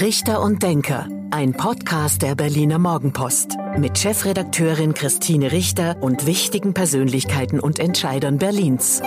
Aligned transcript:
Richter 0.00 0.42
und 0.42 0.62
Denker, 0.62 1.08
ein 1.30 1.54
Podcast 1.54 2.20
der 2.20 2.34
Berliner 2.34 2.78
Morgenpost 2.78 3.56
mit 3.78 3.98
Chefredakteurin 3.98 4.94
Christine 4.94 5.52
Richter 5.52 5.96
und 6.00 6.26
wichtigen 6.26 6.72
Persönlichkeiten 6.72 7.60
und 7.60 7.78
Entscheidern 7.78 8.38
Berlins. 8.38 9.02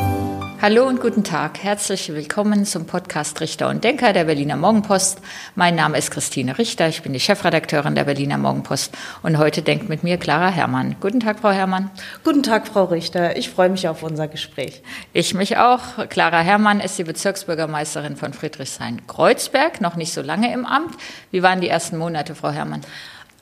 Hallo 0.61 0.87
und 0.87 1.01
guten 1.01 1.23
Tag. 1.23 1.63
Herzlich 1.63 2.13
willkommen 2.13 2.65
zum 2.65 2.85
Podcast 2.85 3.39
Richter 3.39 3.69
und 3.69 3.83
Denker 3.83 4.13
der 4.13 4.25
Berliner 4.25 4.57
Morgenpost. 4.57 5.21
Mein 5.55 5.75
Name 5.75 5.97
ist 5.97 6.11
Christine 6.11 6.57
Richter. 6.57 6.87
Ich 6.87 7.01
bin 7.01 7.13
die 7.13 7.19
Chefredakteurin 7.19 7.95
der 7.95 8.03
Berliner 8.03 8.37
Morgenpost. 8.37 8.95
Und 9.23 9.37
heute 9.37 9.61
denkt 9.61 9.89
mit 9.89 10.03
mir 10.03 10.17
Clara 10.17 10.49
Herrmann. 10.49 10.97
Guten 10.99 11.21
Tag, 11.21 11.39
Frau 11.39 11.51
Herrmann. 11.51 11.89
Guten 12.23 12.43
Tag, 12.43 12.67
Frau 12.67 12.83
Richter. 12.83 13.37
Ich 13.37 13.49
freue 13.49 13.69
mich 13.69 13.87
auf 13.87 14.03
unser 14.03 14.27
Gespräch. 14.27 14.83
Ich 15.13 15.33
mich 15.33 15.57
auch. 15.57 16.09
Clara 16.09 16.41
Herrmann 16.41 16.81
ist 16.81 16.99
die 16.99 17.05
Bezirksbürgermeisterin 17.05 18.17
von 18.17 18.33
Friedrichshain-Kreuzberg. 18.33 19.79
Noch 19.79 19.95
nicht 19.95 20.13
so 20.13 20.21
lange 20.21 20.53
im 20.53 20.65
Amt. 20.65 20.95
Wie 21.31 21.41
waren 21.41 21.61
die 21.61 21.69
ersten 21.69 21.97
Monate, 21.97 22.35
Frau 22.35 22.51
Herrmann? 22.51 22.81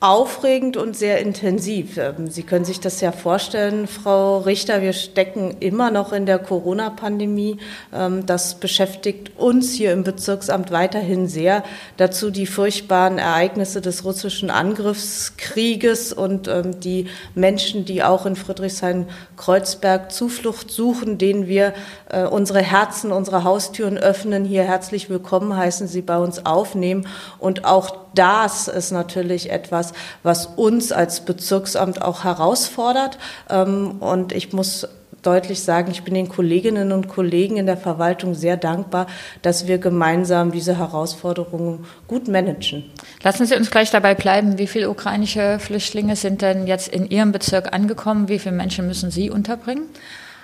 Aufregend 0.00 0.76
und 0.76 0.96
sehr 0.96 1.18
intensiv. 1.18 1.96
Ähm, 1.96 2.28
Sie 2.28 2.44
können 2.44 2.64
sich 2.64 2.78
das 2.78 3.00
ja 3.00 3.10
vorstellen, 3.10 3.88
Frau 3.88 4.38
Richter, 4.38 4.80
wir 4.80 4.92
stecken 4.92 5.56
immer 5.58 5.90
noch 5.90 6.12
in 6.12 6.24
der 6.24 6.38
Corona-Pandemie. 6.38 7.58
Ähm, 7.92 8.24
das 8.24 8.60
beschäftigt 8.60 9.32
uns 9.36 9.72
hier 9.72 9.92
im 9.92 10.04
Bezirksamt 10.04 10.70
weiterhin 10.70 11.26
sehr. 11.26 11.64
Dazu 11.96 12.30
die 12.30 12.46
furchtbaren 12.46 13.18
Ereignisse 13.18 13.80
des 13.80 14.04
russischen 14.04 14.50
Angriffskrieges 14.50 16.12
und 16.12 16.46
ähm, 16.46 16.78
die 16.78 17.08
Menschen, 17.34 17.84
die 17.84 18.04
auch 18.04 18.24
in 18.24 18.36
Friedrichshain-Kreuzberg 18.36 20.12
Zuflucht 20.12 20.70
suchen, 20.70 21.18
denen 21.18 21.48
wir 21.48 21.74
äh, 22.10 22.24
unsere 22.24 22.60
Herzen, 22.60 23.12
unsere 23.12 23.44
Haustüren 23.44 23.98
öffnen, 23.98 24.44
hier 24.44 24.64
herzlich 24.64 25.10
willkommen 25.10 25.56
heißen, 25.56 25.88
sie 25.88 26.02
bei 26.02 26.18
uns 26.18 26.46
aufnehmen. 26.46 27.06
Und 27.38 27.64
auch 27.64 27.96
das 28.14 28.68
ist 28.68 28.90
natürlich 28.90 29.50
etwas, 29.50 29.92
was 30.22 30.46
uns 30.46 30.92
als 30.92 31.20
Bezirksamt 31.20 32.02
auch 32.02 32.24
herausfordert. 32.24 33.18
Ähm, 33.50 33.96
und 34.00 34.32
ich 34.32 34.52
muss 34.52 34.88
deutlich 35.22 35.62
sagen, 35.62 35.90
ich 35.90 36.04
bin 36.04 36.14
den 36.14 36.28
Kolleginnen 36.28 36.92
und 36.92 37.08
Kollegen 37.08 37.56
in 37.56 37.66
der 37.66 37.76
Verwaltung 37.76 38.34
sehr 38.34 38.56
dankbar, 38.56 39.06
dass 39.42 39.66
wir 39.66 39.78
gemeinsam 39.78 40.52
diese 40.52 40.78
Herausforderungen 40.78 41.86
gut 42.06 42.28
managen. 42.28 42.84
Lassen 43.22 43.44
Sie 43.46 43.56
uns 43.56 43.70
gleich 43.70 43.90
dabei 43.90 44.14
bleiben. 44.14 44.58
Wie 44.58 44.66
viele 44.66 44.88
ukrainische 44.88 45.58
Flüchtlinge 45.58 46.16
sind 46.16 46.40
denn 46.42 46.66
jetzt 46.66 46.88
in 46.88 47.10
Ihrem 47.10 47.32
Bezirk 47.32 47.72
angekommen? 47.72 48.28
Wie 48.28 48.38
viele 48.38 48.54
Menschen 48.54 48.86
müssen 48.86 49.10
Sie 49.10 49.28
unterbringen? 49.28 49.88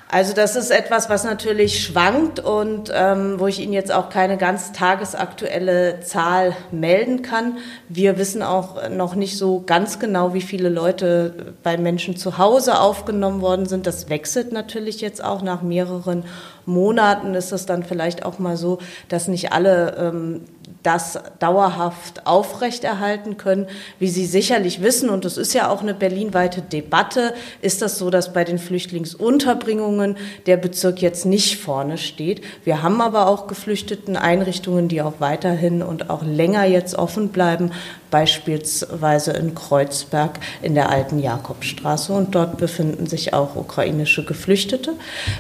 Also 0.08 0.34
das 0.34 0.55
ist 0.55 0.70
etwas, 0.70 1.08
was 1.08 1.24
natürlich 1.24 1.83
schwankt 1.83 2.38
und 2.38 2.92
ähm, 2.94 3.41
wo 3.41 3.47
ich 3.47 3.58
Ihnen 3.58 3.72
jetzt 3.72 3.92
auch 3.92 4.10
keine 4.10 4.36
ganz 4.36 4.72
tagesaktuelle 4.72 6.00
Zahl 6.00 6.55
melden 6.70 7.22
kann. 7.22 7.58
Wir 7.88 8.19
wissen 8.19 8.42
auch 8.42 8.88
noch 8.91 9.14
nicht 9.14 9.36
so 9.38 9.64
ganz 9.66 9.98
genau, 9.98 10.34
wie 10.34 10.42
viele 10.42 10.69
Leute 10.69 11.55
bei 11.62 11.77
Menschen 11.78 12.16
zu 12.16 12.38
Hause 12.38 12.78
aufgenommen 12.78 13.41
worden 13.41 13.66
sind. 13.66 13.86
Das 13.86 14.08
wechselt 14.08 14.52
natürlich 14.52 15.00
jetzt 15.00 15.25
auch 15.25 15.42
nach 15.42 15.62
mehreren 15.62 16.25
Monaten. 16.66 17.34
Ist 17.34 17.52
es 17.52 17.66
dann 17.66 17.82
vielleicht 17.82 18.25
auch 18.25 18.38
mal 18.38 18.56
so, 18.56 18.78
dass 19.08 19.27
nicht 19.27 19.52
alle 19.52 19.97
ähm, 19.98 20.42
das 20.85 21.19
dauerhaft 21.41 22.27
aufrechterhalten 22.27 23.37
können. 23.37 23.67
Wie 23.99 24.09
Sie 24.09 24.27
sicherlich 24.27 24.83
wissen, 24.83 25.09
und 25.09 25.25
das 25.25 25.39
ist 25.39 25.55
ja 25.55 25.71
auch 25.71 25.83
eine 25.83 25.95
berlinweite 25.95 26.61
Debatte, 26.61 27.35
ist 27.63 27.83
das 27.83 27.99
so, 27.99 28.11
dass 28.11 28.33
bei 28.33 28.45
den 28.45 28.59
Flüchtlingsunterbringungen 28.59 30.17
der 30.47 30.59
Bezirk 30.59 31.01
jetzt 31.03 31.25
nicht 31.25 31.59
vorne 31.59 31.99
steht. 31.99 32.43
Wir 32.65 32.83
haben 32.83 33.01
aber 33.01 33.27
auch 33.27 33.47
geflüchteten 33.47 34.17
Einrichtungen, 34.17 34.89
die 34.89 35.01
auch 35.01 35.15
weiterhin 35.21 35.83
und 35.83 36.11
auch 36.11 36.23
länger 36.23 36.65
jetzt 36.65 36.95
offen 36.95 37.31
bleiben, 37.31 37.73
beispielsweise 38.15 39.33
in 39.33 39.57
Kreuzberg 39.57 40.39
in 40.62 40.77
der 40.77 40.89
alten 40.89 41.19
Jakobstraße. 41.19 42.12
Und 42.12 42.37
dort 42.37 42.59
befinden 42.59 43.06
sich 43.06 43.34
auch 43.34 43.56
ukrainische 43.56 44.25
Geflüchtete. 44.25 44.93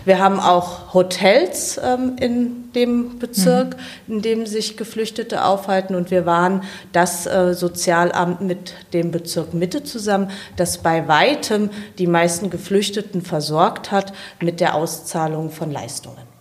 Wir 0.04 0.18
haben 0.18 0.40
auch 0.40 0.92
Hotels 0.92 1.80
ähm, 1.80 2.16
in 2.18 2.72
dem 2.72 3.20
Bezirk, 3.20 3.76
mhm. 4.08 4.14
in 4.16 4.22
dem 4.22 4.46
sich 4.46 4.76
Geflüchtete 4.76 5.44
aufhalten. 5.44 5.94
Und 5.94 6.10
wir 6.10 6.26
waren 6.26 6.64
das 6.90 7.26
äh, 7.26 7.54
Sozialamt 7.54 8.40
mit 8.40 8.74
dem 8.92 9.12
Bezirk 9.12 9.54
Mitte 9.54 9.84
zusammen, 9.84 10.32
das 10.56 10.78
bei 10.78 11.06
weitem 11.06 11.70
die 11.98 12.08
meisten 12.08 12.50
Geflüchteten 12.50 13.22
versorgt 13.22 13.92
hat 13.92 14.12
mit 14.40 14.58
der 14.58 14.74
Auszahlung 14.74 15.50
von 15.50 15.70
Leistungen. 15.70 16.33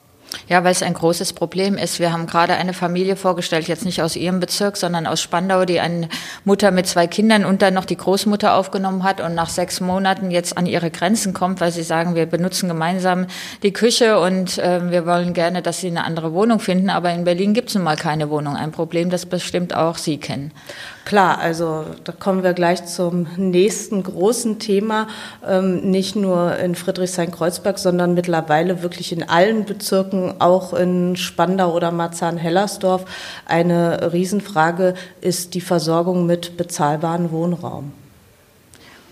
Ja, 0.47 0.63
weil 0.63 0.71
es 0.71 0.83
ein 0.83 0.93
großes 0.93 1.33
Problem 1.33 1.77
ist. 1.77 1.99
Wir 1.99 2.11
haben 2.11 2.27
gerade 2.27 2.53
eine 2.55 2.73
Familie 2.73 3.15
vorgestellt, 3.15 3.67
jetzt 3.67 3.85
nicht 3.85 4.01
aus 4.01 4.15
Ihrem 4.15 4.39
Bezirk, 4.39 4.77
sondern 4.77 5.07
aus 5.07 5.21
Spandau, 5.21 5.65
die 5.65 5.79
eine 5.79 6.09
Mutter 6.45 6.71
mit 6.71 6.87
zwei 6.87 7.07
Kindern 7.07 7.45
und 7.45 7.61
dann 7.61 7.73
noch 7.73 7.85
die 7.85 7.97
Großmutter 7.97 8.55
aufgenommen 8.55 9.03
hat 9.03 9.21
und 9.21 9.35
nach 9.35 9.49
sechs 9.49 9.79
Monaten 9.81 10.31
jetzt 10.31 10.57
an 10.57 10.65
ihre 10.65 10.91
Grenzen 10.91 11.33
kommt, 11.33 11.61
weil 11.61 11.71
sie 11.71 11.83
sagen, 11.83 12.15
wir 12.15 12.25
benutzen 12.25 12.67
gemeinsam 12.67 13.27
die 13.63 13.73
Küche 13.73 14.19
und 14.19 14.57
äh, 14.57 14.91
wir 14.91 15.05
wollen 15.05 15.33
gerne, 15.33 15.61
dass 15.61 15.79
sie 15.79 15.87
eine 15.87 16.03
andere 16.03 16.33
Wohnung 16.33 16.59
finden. 16.59 16.89
Aber 16.89 17.11
in 17.11 17.23
Berlin 17.23 17.53
gibt 17.53 17.69
es 17.69 17.75
nun 17.75 17.83
mal 17.83 17.95
keine 17.95 18.29
Wohnung. 18.29 18.55
Ein 18.55 18.71
Problem, 18.71 19.09
das 19.09 19.25
bestimmt 19.25 19.75
auch 19.75 19.97
Sie 19.97 20.17
kennen. 20.17 20.51
Klar, 21.05 21.39
also 21.39 21.85
da 22.05 22.13
kommen 22.13 22.43
wir 22.43 22.53
gleich 22.53 22.85
zum 22.85 23.27
nächsten 23.35 24.03
großen 24.03 24.59
Thema. 24.59 25.07
Ähm, 25.45 25.91
nicht 25.91 26.15
nur 26.15 26.55
in 26.57 26.75
Friedrichshain-Kreuzberg, 26.75 27.77
sondern 27.77 28.13
mittlerweile 28.13 28.83
wirklich 28.83 29.11
in 29.11 29.27
allen 29.27 29.65
Bezirken, 29.65 30.35
auch 30.39 30.73
in 30.73 31.17
Spandau 31.17 31.73
oder 31.73 31.91
Marzahn-Hellersdorf. 31.91 33.03
Eine 33.45 34.13
Riesenfrage 34.13 34.93
ist 35.19 35.55
die 35.55 35.61
Versorgung 35.61 36.25
mit 36.25 36.55
bezahlbarem 36.55 37.31
Wohnraum. 37.31 37.91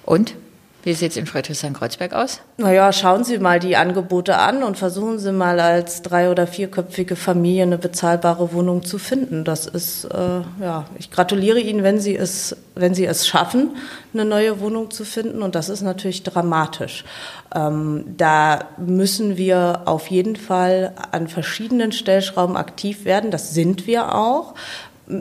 Und? 0.06 0.35
Wie 0.84 0.94
sieht 0.94 1.12
es 1.12 1.18
in 1.18 1.28
Friedrichshain-Kreuzberg 1.28 2.14
aus? 2.14 2.42
Naja, 2.58 2.92
schauen 2.92 3.24
Sie 3.24 3.38
mal 3.38 3.59
die 3.59 3.75
Angebote 3.75 4.38
an 4.38 4.64
und 4.64 4.78
versuchen 4.78 5.19
Sie 5.19 5.31
mal 5.31 5.59
als 5.59 6.02
drei- 6.02 6.31
oder 6.31 6.47
vierköpfige 6.47 7.16
Familie 7.16 7.64
eine 7.64 7.78
bezahlbare 7.78 8.52
Wohnung 8.52 8.84
zu 8.84 8.97
finden. 8.97 9.44
Das 9.44 9.68
ist, 9.68 10.06
äh, 10.06 10.42
ja, 10.59 10.86
ich 10.97 11.12
gratuliere 11.12 11.59
Ihnen, 11.59 11.84
wenn 11.84 12.00
Sie 12.00 12.16
es, 12.16 12.56
wenn 12.74 12.96
Sie 12.96 13.06
es 13.06 13.28
schaffen, 13.28 13.75
eine 14.14 14.25
neue 14.25 14.59
Wohnung 14.59 14.90
zu 14.90 15.06
finden. 15.06 15.44
Und 15.44 15.53
das 15.53 15.69
ist 15.69 15.81
natürlich 15.81 16.24
dramatisch. 16.24 17.06
Ähm, 17.53 18.06
da 18.18 18.59
müssen 18.78 19.38
wir 19.38 19.84
auf 19.86 20.08
jeden 20.08 20.36
Fall 20.36 20.94
an 21.12 21.28
verschiedenen 21.28 21.92
Stellschrauben 21.92 22.58
aktiv 22.58 23.06
werden. 23.06 23.30
Das 23.30 23.53
sind 23.53 23.86
wir 23.86 24.16
auch. 24.16 24.56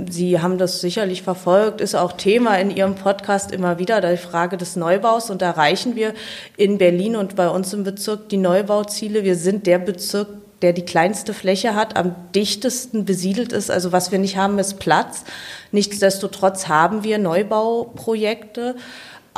Sie 0.08 0.40
haben 0.40 0.56
das 0.56 0.80
sicherlich 0.80 1.22
verfolgt, 1.22 1.80
ist 1.80 1.96
auch 1.96 2.12
Thema 2.12 2.56
in 2.58 2.70
Ihrem 2.70 2.94
Podcast 2.94 3.50
immer 3.50 3.78
wieder, 3.78 4.00
die 4.00 4.16
Frage 4.16 4.56
des 4.56 4.76
Neubaus. 4.76 5.30
Und 5.30 5.42
erreichen 5.42 5.96
wir 5.96 6.14
in 6.56 6.78
Berlin 6.78 7.16
und 7.16 7.34
bei 7.34 7.48
uns 7.48 7.72
im 7.72 7.82
Bezirk 7.82 8.28
die 8.28 8.36
Neubauziele. 8.36 9.24
Wir 9.24 9.34
sind 9.34 9.66
der 9.66 9.78
Bezirk, 9.78 10.28
der 10.62 10.72
die 10.72 10.84
kleinste 10.84 11.34
Fläche 11.34 11.74
hat, 11.74 11.96
am 11.96 12.14
dichtesten 12.34 13.04
besiedelt 13.04 13.52
ist. 13.52 13.70
Also 13.70 13.90
was 13.90 14.12
wir 14.12 14.20
nicht 14.20 14.36
haben, 14.36 14.58
ist 14.60 14.78
Platz. 14.78 15.24
Nichtsdestotrotz 15.72 16.68
haben 16.68 17.02
wir 17.02 17.18
Neubauprojekte 17.18 18.76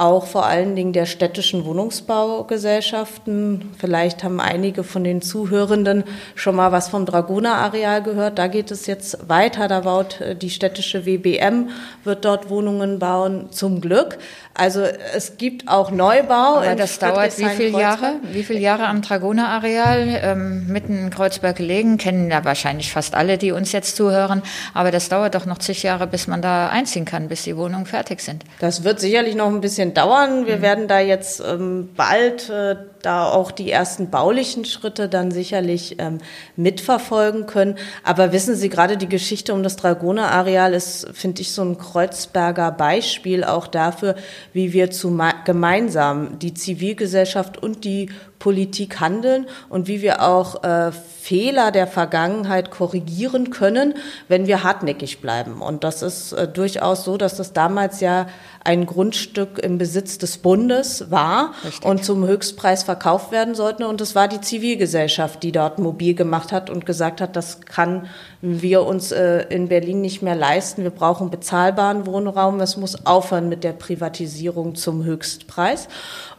auch 0.02 0.26
vor 0.26 0.44
allen 0.46 0.74
Dingen 0.74 0.92
der 0.92 1.06
städtischen 1.06 1.64
Wohnungsbaugesellschaften. 1.64 3.70
Vielleicht 3.78 4.24
haben 4.24 4.40
einige 4.40 4.82
von 4.82 5.04
den 5.04 5.22
Zuhörenden 5.22 6.02
schon 6.34 6.56
mal 6.56 6.72
was 6.72 6.88
vom 6.88 7.06
Dragoner-Areal 7.06 8.02
gehört. 8.02 8.36
Da 8.38 8.48
geht 8.48 8.72
es 8.72 8.86
jetzt 8.86 9.28
weiter. 9.28 9.68
Da 9.68 9.80
baut 9.80 10.20
äh, 10.20 10.34
die 10.34 10.50
städtische 10.50 11.06
WBM, 11.06 11.68
wird 12.02 12.24
dort 12.24 12.50
Wohnungen 12.50 12.98
bauen, 12.98 13.52
zum 13.52 13.80
Glück. 13.80 14.18
Also 14.54 14.82
es 14.82 15.36
gibt 15.38 15.68
auch 15.68 15.92
Neubau. 15.92 16.56
Aber 16.56 16.74
das 16.74 16.98
dauert 16.98 17.38
wie 17.38 17.46
viele 17.46 17.78
Jahre? 17.78 18.16
Wie 18.32 18.42
viele 18.42 18.58
Jahre 18.58 18.86
am 18.86 19.02
Dragoner-Areal, 19.02 20.20
ähm, 20.22 20.66
mitten 20.66 20.98
in 20.98 21.10
Kreuzberg 21.10 21.54
gelegen? 21.56 21.96
Kennen 21.96 22.28
ja 22.30 22.44
wahrscheinlich 22.44 22.92
fast 22.92 23.14
alle, 23.14 23.38
die 23.38 23.52
uns 23.52 23.70
jetzt 23.72 23.96
zuhören. 23.96 24.42
Aber 24.74 24.90
das 24.90 25.08
dauert 25.08 25.36
doch 25.36 25.46
noch 25.46 25.58
zig 25.58 25.84
Jahre, 25.84 26.08
bis 26.08 26.26
man 26.26 26.42
da 26.42 26.68
einziehen 26.68 27.04
kann, 27.04 27.28
bis 27.28 27.44
die 27.44 27.56
Wohnungen 27.56 27.86
fertig 27.86 28.20
sind. 28.20 28.42
Das 28.58 28.82
wird 28.84 28.98
sicherlich 29.00 29.36
noch 29.36 29.46
ein 29.46 29.60
bisschen 29.60 29.91
dauern. 29.92 30.46
Wir 30.46 30.58
mhm. 30.58 30.62
werden 30.62 30.88
da 30.88 31.00
jetzt 31.00 31.40
ähm, 31.40 31.90
bald 31.96 32.50
äh, 32.50 32.76
da 33.02 33.26
auch 33.26 33.50
die 33.50 33.70
ersten 33.70 34.10
baulichen 34.10 34.64
Schritte 34.64 35.08
dann 35.08 35.30
sicherlich 35.30 35.96
ähm, 35.98 36.18
mitverfolgen 36.56 37.46
können. 37.46 37.76
Aber 38.04 38.32
wissen 38.32 38.54
Sie, 38.54 38.68
gerade 38.68 38.96
die 38.96 39.08
Geschichte 39.08 39.52
um 39.52 39.62
das 39.62 39.76
Dragoner-Areal 39.76 40.72
ist, 40.72 41.08
finde 41.12 41.42
ich, 41.42 41.52
so 41.52 41.62
ein 41.62 41.78
Kreuzberger 41.78 42.70
Beispiel 42.70 43.44
auch 43.44 43.66
dafür, 43.66 44.14
wie 44.52 44.72
wir 44.72 44.90
zu 44.90 45.18
gemeinsam 45.44 46.38
die 46.38 46.54
Zivilgesellschaft 46.54 47.62
und 47.62 47.84
die 47.84 48.08
Politik 48.42 48.98
handeln 48.98 49.46
und 49.68 49.86
wie 49.86 50.02
wir 50.02 50.20
auch 50.22 50.64
äh, 50.64 50.90
Fehler 50.90 51.70
der 51.70 51.86
Vergangenheit 51.86 52.72
korrigieren 52.72 53.50
können, 53.50 53.94
wenn 54.26 54.48
wir 54.48 54.64
hartnäckig 54.64 55.20
bleiben. 55.20 55.62
Und 55.62 55.84
das 55.84 56.02
ist 56.02 56.32
äh, 56.32 56.48
durchaus 56.48 57.04
so, 57.04 57.16
dass 57.16 57.36
das 57.36 57.52
damals 57.52 58.00
ja 58.00 58.26
ein 58.64 58.86
Grundstück 58.86 59.58
im 59.58 59.78
Besitz 59.78 60.18
des 60.18 60.38
Bundes 60.38 61.10
war 61.10 61.52
Richtig. 61.64 61.84
und 61.84 62.04
zum 62.04 62.26
Höchstpreis 62.26 62.84
verkauft 62.84 63.32
werden 63.32 63.54
sollten. 63.54 63.82
Und 63.84 64.00
es 64.00 64.14
war 64.14 64.28
die 64.28 64.40
Zivilgesellschaft, 64.40 65.42
die 65.42 65.52
dort 65.52 65.78
mobil 65.78 66.14
gemacht 66.14 66.52
hat 66.52 66.70
und 66.70 66.86
gesagt 66.86 67.20
hat, 67.20 67.34
das 67.34 67.60
kann 67.62 68.06
wir 68.40 68.82
uns 68.82 69.12
äh, 69.12 69.46
in 69.48 69.68
Berlin 69.68 70.00
nicht 70.00 70.22
mehr 70.22 70.36
leisten. 70.36 70.82
Wir 70.82 70.90
brauchen 70.90 71.30
bezahlbaren 71.30 72.06
Wohnraum. 72.06 72.60
Es 72.60 72.76
muss 72.76 73.06
aufhören 73.06 73.48
mit 73.48 73.64
der 73.64 73.72
Privatisierung 73.72 74.74
zum 74.74 75.04
Höchstpreis. 75.04 75.88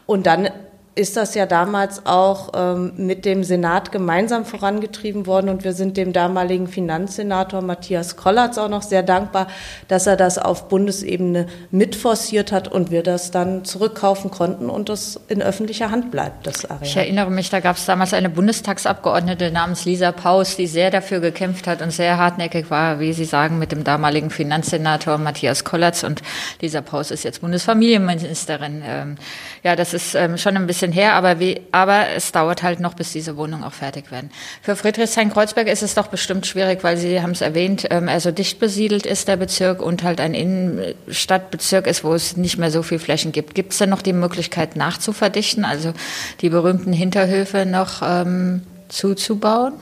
Und 0.06 0.26
dann 0.26 0.50
ist 0.96 1.18
das 1.18 1.34
ja 1.34 1.46
damals 1.48 2.06
auch 2.06 2.52
ähm, 2.56 2.94
mit 2.98 3.26
dem 3.26 3.44
Senat 3.44 3.92
gemeinsam 3.92 4.46
vorangetrieben 4.46 5.26
worden 5.26 5.50
und 5.50 5.64
wir 5.64 5.74
sind 5.74 5.98
dem 5.98 6.14
damaligen 6.14 6.68
Finanzsenator 6.68 7.62
Matthias 7.62 8.16
Kollatz 8.16 8.60
auch 8.60 8.70
noch 8.70 8.84
sehr 8.84 9.02
dankbar, 9.02 9.48
dass 9.88 10.06
er 10.06 10.18
das 10.18 10.38
auf 10.38 10.70
Bundesebene 10.70 11.48
mitforciert 11.72 12.52
hat 12.52 12.68
und 12.68 12.92
wir 12.92 13.02
das 13.02 13.32
dann 13.32 13.66
zurückkaufen 13.66 14.30
konnten 14.30 14.70
und 14.70 14.90
das 14.90 15.20
in 15.30 15.42
öffentlicher 15.42 15.90
Hand 15.90 16.12
bleibt, 16.12 16.46
das 16.46 16.66
Areal. 16.66 16.84
Ich 16.84 16.96
erinnere 16.96 17.32
mich, 17.32 17.50
da 17.50 17.60
gab 17.60 17.78
es 17.78 17.86
damals 17.86 18.14
eine 18.14 18.30
Bundestagsabgeordnete 18.30 19.50
namens 19.50 19.86
Lisa 19.86 20.12
Paus, 20.12 20.58
die 20.58 20.68
sehr 20.68 20.92
dafür 20.92 21.22
gekämpft 21.22 21.66
hat 21.66 21.82
und 21.82 21.92
sehr 21.92 22.18
hartnäckig 22.18 22.70
war, 22.70 23.00
wie 23.00 23.14
Sie 23.14 23.26
sagen, 23.26 23.58
mit 23.58 23.72
dem 23.72 23.84
damaligen 23.84 24.30
Finanzsenator 24.30 25.18
Matthias 25.18 25.64
Kollatz 25.64 26.04
und 26.04 26.22
Lisa 26.62 26.82
Paus 26.82 27.10
ist 27.10 27.24
jetzt 27.24 27.42
Bundesfamilienministerin. 27.42 28.84
Ähm, 28.86 29.16
ja, 29.64 29.76
das 29.76 29.96
ist 29.96 30.14
ähm, 30.14 30.38
schon 30.38 30.56
ein 30.56 30.68
bisschen 30.68 30.83
bisschen 30.84 30.92
her, 30.92 31.14
aber, 31.14 31.40
wie, 31.40 31.62
aber 31.72 32.10
es 32.10 32.32
dauert 32.32 32.62
halt 32.62 32.80
noch, 32.80 32.94
bis 32.94 33.14
diese 33.14 33.38
Wohnungen 33.38 33.64
auch 33.64 33.74
fertig 33.74 34.12
werden. 34.12 34.30
Für 34.62 34.76
Friedrichshain-Kreuzberg 34.76 35.68
ist 35.68 35.82
es 35.82 35.96
doch 35.96 36.08
bestimmt 36.08 36.46
schwierig, 36.46 36.84
weil 36.84 36.98
Sie 36.98 37.22
haben 37.22 37.32
es 37.32 37.42
erwähnt, 37.42 37.88
ähm, 37.90 38.08
er 38.08 38.20
so 38.20 38.32
dicht 38.32 38.60
besiedelt 38.60 39.06
ist, 39.06 39.28
der 39.28 39.38
Bezirk, 39.38 39.82
und 39.82 40.04
halt 40.04 40.20
ein 40.20 40.34
Innenstadtbezirk 40.34 41.88
ist, 41.88 42.04
wo 42.04 42.14
es 42.14 42.36
nicht 42.36 42.58
mehr 42.58 42.70
so 42.70 42.84
viel 42.84 43.00
Flächen 43.00 43.32
gibt. 43.32 43.56
Gibt 43.56 43.72
es 43.72 43.78
denn 43.78 43.90
noch 43.90 44.02
die 44.02 44.14
Möglichkeit 44.14 44.76
nachzuverdichten, 44.76 45.64
also 45.64 45.94
die 46.42 46.50
berühmten 46.50 46.92
Hinterhöfe 46.92 47.66
noch 47.66 48.02
ähm, 48.04 48.64
zuzubauen? 48.90 49.74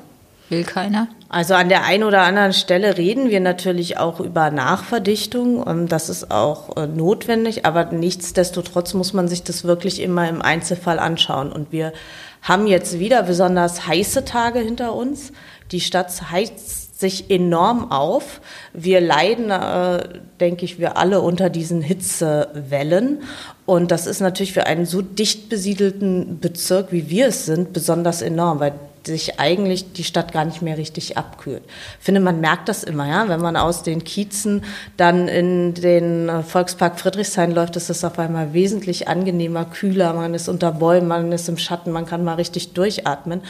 Will 0.50 0.64
keiner? 0.64 1.08
Also 1.34 1.54
an 1.54 1.70
der 1.70 1.86
einen 1.86 2.04
oder 2.04 2.24
anderen 2.24 2.52
Stelle 2.52 2.98
reden 2.98 3.30
wir 3.30 3.40
natürlich 3.40 3.98
auch 3.98 4.20
über 4.20 4.52
Nachverdichtung. 4.52 5.88
Das 5.88 6.10
ist 6.10 6.30
auch 6.30 6.76
äh, 6.76 6.88
notwendig, 6.88 7.66
aber 7.66 7.86
nichtsdestotrotz 7.86 8.94
muss 8.94 9.14
man 9.14 9.30
sich 9.30 9.42
das 9.42 9.64
wirklich 9.64 10.02
immer 10.02 10.28
im 10.28 10.42
Einzelfall 10.42 11.00
anschauen. 11.00 11.54
Und 11.54 11.72
wir 11.72 11.94
haben 12.42 12.68
jetzt 12.68 13.00
wieder 13.00 13.24
besonders 13.24 13.88
heiße 13.88 14.26
Tage 14.26 14.60
hinter 14.60 14.94
uns. 14.94 15.32
Die 15.72 15.80
Stadt 15.80 16.32
heizt 16.32 17.00
sich 17.00 17.32
enorm 17.32 17.92
auf. 17.94 18.42
Wir 18.74 19.00
leiden, 19.00 19.52
äh, 19.52 20.20
denke 20.42 20.66
ich, 20.66 20.80
wir 20.80 20.98
alle 20.98 21.22
unter 21.22 21.50
diesen 21.50 21.82
Hitzewellen. 21.82 23.24
Und 23.66 23.92
das 23.92 24.06
ist 24.06 24.20
natürlich 24.20 24.52
für 24.52 24.66
einen 24.66 24.86
so 24.86 25.02
dicht 25.02 25.48
besiedelten 25.48 26.42
Bezirk, 26.42 26.92
wie 26.92 27.10
wir 27.10 27.28
es 27.28 27.46
sind, 27.46 27.72
besonders 27.72 28.22
enorm, 28.22 28.60
weil 28.60 28.74
sich 29.08 29.40
eigentlich 29.40 29.94
die 29.94 30.04
Stadt 30.04 30.32
gar 30.32 30.46
nicht 30.46 30.62
mehr 30.62 30.78
richtig 30.78 31.18
abkühlt. 31.18 31.64
Ich 32.00 32.06
finde, 32.06 32.22
man 32.22 32.40
merkt 32.40 32.70
das 32.70 32.84
immer, 32.84 33.08
ja, 33.08 33.28
wenn 33.28 33.42
man 33.42 33.56
aus 33.56 33.84
den 33.84 34.04
Kiezen 34.04 34.64
dann 34.98 35.28
in 35.28 35.74
den 35.74 36.30
äh, 36.30 36.44
Volkspark 36.44 37.00
Friedrichshain 37.00 37.52
läuft, 37.52 37.76
ist 37.76 37.90
es 37.90 38.04
auf 38.04 38.20
einmal 38.20 38.54
wesentlich 38.54 39.08
angenehmer, 39.08 39.66
kühler, 39.66 40.14
man 40.14 40.34
ist 40.34 40.50
unter 40.50 40.72
Bäumen, 40.72 41.08
man 41.08 41.32
ist 41.32 41.50
im 41.50 41.58
Schatten, 41.58 41.92
man 41.92 42.06
kann 42.06 42.24
mal 42.24 42.36
richtig 42.36 42.74
durchatmen. 42.74 43.42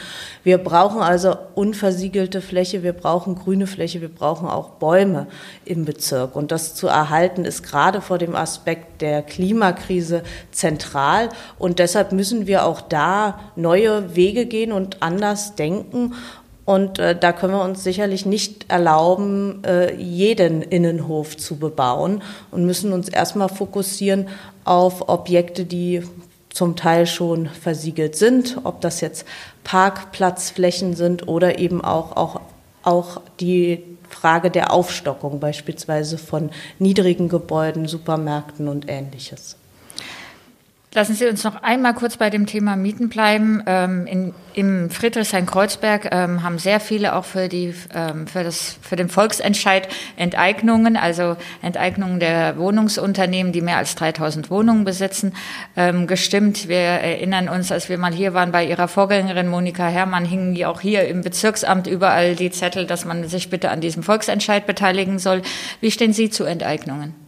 Wir 0.42 0.58
brauchen 0.58 1.02
also 1.02 1.36
unversiegelte 1.54 2.40
Fläche, 2.40 2.82
wir 2.82 2.92
brauchen 2.92 3.34
grüne 3.34 3.66
Fläche, 3.66 4.00
wir 4.00 4.08
brauchen 4.08 4.48
auch 4.48 4.70
Bäume 4.70 5.26
im 5.64 5.84
Bezirk. 5.84 6.34
Und 6.36 6.52
das 6.52 6.74
zu 6.74 6.86
erhalten 6.86 7.44
ist 7.44 7.62
gerade 7.62 8.00
vor 8.00 8.18
dem 8.18 8.34
Aspekt 8.34 9.02
der 9.02 9.22
Klimakrise 9.22 10.22
zentral. 10.50 11.28
Und 11.58 11.78
deshalb 11.78 12.12
müssen 12.12 12.46
wir 12.46 12.64
auch 12.64 12.80
da 12.80 13.40
neue 13.56 14.14
Wege 14.16 14.46
gehen 14.46 14.72
und 14.72 15.02
anders 15.02 15.41
anders 15.42 15.54
denken. 15.54 16.14
Und 16.64 17.00
äh, 17.00 17.18
da 17.18 17.32
können 17.32 17.54
wir 17.54 17.64
uns 17.64 17.82
sicherlich 17.82 18.24
nicht 18.24 18.70
erlauben, 18.70 19.64
äh, 19.64 19.94
jeden 19.96 20.62
Innenhof 20.62 21.36
zu 21.36 21.56
bebauen 21.56 22.22
und 22.52 22.64
müssen 22.66 22.92
uns 22.92 23.08
erstmal 23.08 23.48
fokussieren 23.48 24.28
auf 24.64 25.08
Objekte, 25.08 25.64
die 25.64 26.02
zum 26.50 26.76
Teil 26.76 27.06
schon 27.06 27.48
versiegelt 27.48 28.14
sind, 28.14 28.58
ob 28.62 28.80
das 28.80 29.00
jetzt 29.00 29.26
Parkplatzflächen 29.64 30.94
sind 30.94 31.26
oder 31.26 31.58
eben 31.58 31.82
auch, 31.82 32.16
auch, 32.16 32.40
auch 32.84 33.20
die 33.40 33.82
Frage 34.08 34.50
der 34.50 34.72
Aufstockung 34.72 35.40
beispielsweise 35.40 36.16
von 36.16 36.50
niedrigen 36.78 37.28
Gebäuden, 37.28 37.88
Supermärkten 37.88 38.68
und 38.68 38.88
ähnliches. 38.88 39.56
Lassen 40.94 41.14
Sie 41.14 41.26
uns 41.26 41.42
noch 41.42 41.62
einmal 41.62 41.94
kurz 41.94 42.18
bei 42.18 42.28
dem 42.28 42.44
Thema 42.44 42.76
Mieten 42.76 43.08
bleiben. 43.08 43.62
Ähm, 43.64 44.06
in, 44.06 44.34
Im 44.52 44.90
Friedrichshain-Kreuzberg 44.90 46.10
ähm, 46.12 46.42
haben 46.42 46.58
sehr 46.58 46.80
viele 46.80 47.14
auch 47.14 47.24
für, 47.24 47.48
die, 47.48 47.72
ähm, 47.94 48.26
für, 48.26 48.44
das, 48.44 48.76
für 48.82 48.96
den 48.96 49.08
Volksentscheid 49.08 49.88
Enteignungen, 50.16 50.98
also 50.98 51.38
Enteignungen 51.62 52.20
der 52.20 52.58
Wohnungsunternehmen, 52.58 53.52
die 53.52 53.62
mehr 53.62 53.78
als 53.78 53.94
3000 53.94 54.50
Wohnungen 54.50 54.84
besitzen, 54.84 55.32
ähm, 55.78 56.06
gestimmt. 56.06 56.68
Wir 56.68 56.76
erinnern 56.76 57.48
uns, 57.48 57.72
als 57.72 57.88
wir 57.88 57.96
mal 57.96 58.12
hier 58.12 58.34
waren 58.34 58.52
bei 58.52 58.66
Ihrer 58.66 58.86
Vorgängerin 58.86 59.48
Monika 59.48 59.86
Herrmann, 59.86 60.26
hingen 60.26 60.54
ja 60.54 60.68
auch 60.68 60.82
hier 60.82 61.08
im 61.08 61.22
Bezirksamt 61.22 61.86
überall 61.86 62.36
die 62.36 62.50
Zettel, 62.50 62.86
dass 62.86 63.06
man 63.06 63.26
sich 63.28 63.48
bitte 63.48 63.70
an 63.70 63.80
diesem 63.80 64.02
Volksentscheid 64.02 64.66
beteiligen 64.66 65.18
soll. 65.18 65.40
Wie 65.80 65.90
stehen 65.90 66.12
Sie 66.12 66.28
zu 66.28 66.44
Enteignungen? 66.44 67.21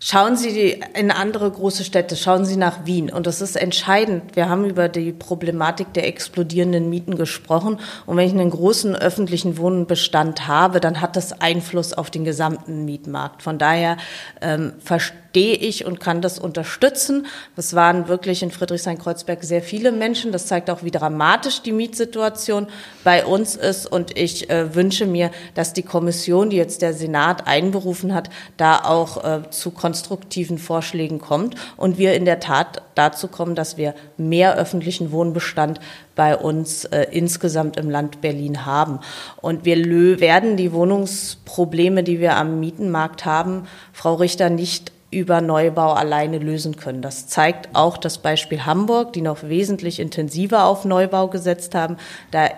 Schauen 0.00 0.36
Sie 0.36 0.80
in 0.94 1.10
andere 1.10 1.50
große 1.50 1.82
Städte, 1.82 2.14
schauen 2.14 2.44
Sie 2.44 2.56
nach 2.56 2.86
Wien. 2.86 3.10
Und 3.10 3.26
das 3.26 3.40
ist 3.40 3.56
entscheidend. 3.56 4.36
Wir 4.36 4.48
haben 4.48 4.64
über 4.64 4.88
die 4.88 5.12
Problematik 5.12 5.92
der 5.92 6.06
explodierenden 6.06 6.88
Mieten 6.88 7.16
gesprochen. 7.16 7.80
Und 8.06 8.16
wenn 8.16 8.26
ich 8.26 8.32
einen 8.32 8.50
großen 8.50 8.94
öffentlichen 8.94 9.58
Wohnbestand 9.58 10.46
habe, 10.46 10.78
dann 10.78 11.00
hat 11.00 11.16
das 11.16 11.40
Einfluss 11.40 11.94
auf 11.94 12.10
den 12.10 12.24
gesamten 12.24 12.84
Mietmarkt. 12.84 13.42
Von 13.42 13.58
daher 13.58 13.96
ähm, 14.40 14.74
verstehe 14.78 15.56
ich 15.56 15.84
und 15.84 15.98
kann 15.98 16.22
das 16.22 16.38
unterstützen. 16.38 17.26
Das 17.56 17.74
waren 17.74 18.06
wirklich 18.06 18.44
in 18.44 18.52
Friedrichshain-Kreuzberg 18.52 19.42
sehr 19.42 19.62
viele 19.62 19.90
Menschen. 19.90 20.30
Das 20.30 20.46
zeigt 20.46 20.70
auch, 20.70 20.84
wie 20.84 20.92
dramatisch 20.92 21.62
die 21.62 21.72
Mietsituation 21.72 22.68
bei 23.02 23.26
uns 23.26 23.56
ist. 23.56 23.86
Und 23.86 24.16
ich 24.16 24.48
äh, 24.48 24.76
wünsche 24.76 25.06
mir, 25.06 25.32
dass 25.54 25.72
die 25.72 25.82
Kommission, 25.82 26.50
die 26.50 26.56
jetzt 26.56 26.82
der 26.82 26.94
Senat 26.94 27.48
einberufen 27.48 28.14
hat, 28.14 28.30
da 28.56 28.84
auch 28.84 29.24
äh, 29.24 29.50
zu 29.50 29.72
konstruktiven 29.88 30.58
Vorschlägen 30.58 31.18
kommt 31.18 31.54
und 31.78 31.96
wir 31.96 32.12
in 32.12 32.26
der 32.26 32.40
Tat 32.40 32.82
dazu 32.94 33.26
kommen, 33.26 33.54
dass 33.54 33.78
wir 33.78 33.94
mehr 34.18 34.54
öffentlichen 34.56 35.12
Wohnbestand 35.12 35.80
bei 36.14 36.36
uns 36.36 36.84
äh, 36.84 37.06
insgesamt 37.10 37.78
im 37.78 37.88
Land 37.88 38.20
Berlin 38.20 38.66
haben. 38.66 39.00
Und 39.40 39.64
wir 39.64 39.78
werden 40.20 40.58
die 40.58 40.74
Wohnungsprobleme, 40.74 42.02
die 42.02 42.20
wir 42.20 42.36
am 42.36 42.60
Mietenmarkt 42.60 43.24
haben, 43.24 43.66
Frau 43.94 44.16
Richter, 44.16 44.50
nicht 44.50 44.92
über 45.10 45.40
Neubau 45.40 45.94
alleine 45.94 46.36
lösen 46.36 46.76
können. 46.76 47.00
Das 47.00 47.26
zeigt 47.26 47.74
auch 47.74 47.96
das 47.96 48.18
Beispiel 48.18 48.66
Hamburg, 48.66 49.14
die 49.14 49.22
noch 49.22 49.44
wesentlich 49.44 50.00
intensiver 50.00 50.66
auf 50.66 50.84
Neubau 50.84 51.28
gesetzt 51.28 51.74
haben. 51.74 51.96
Da 52.30 52.50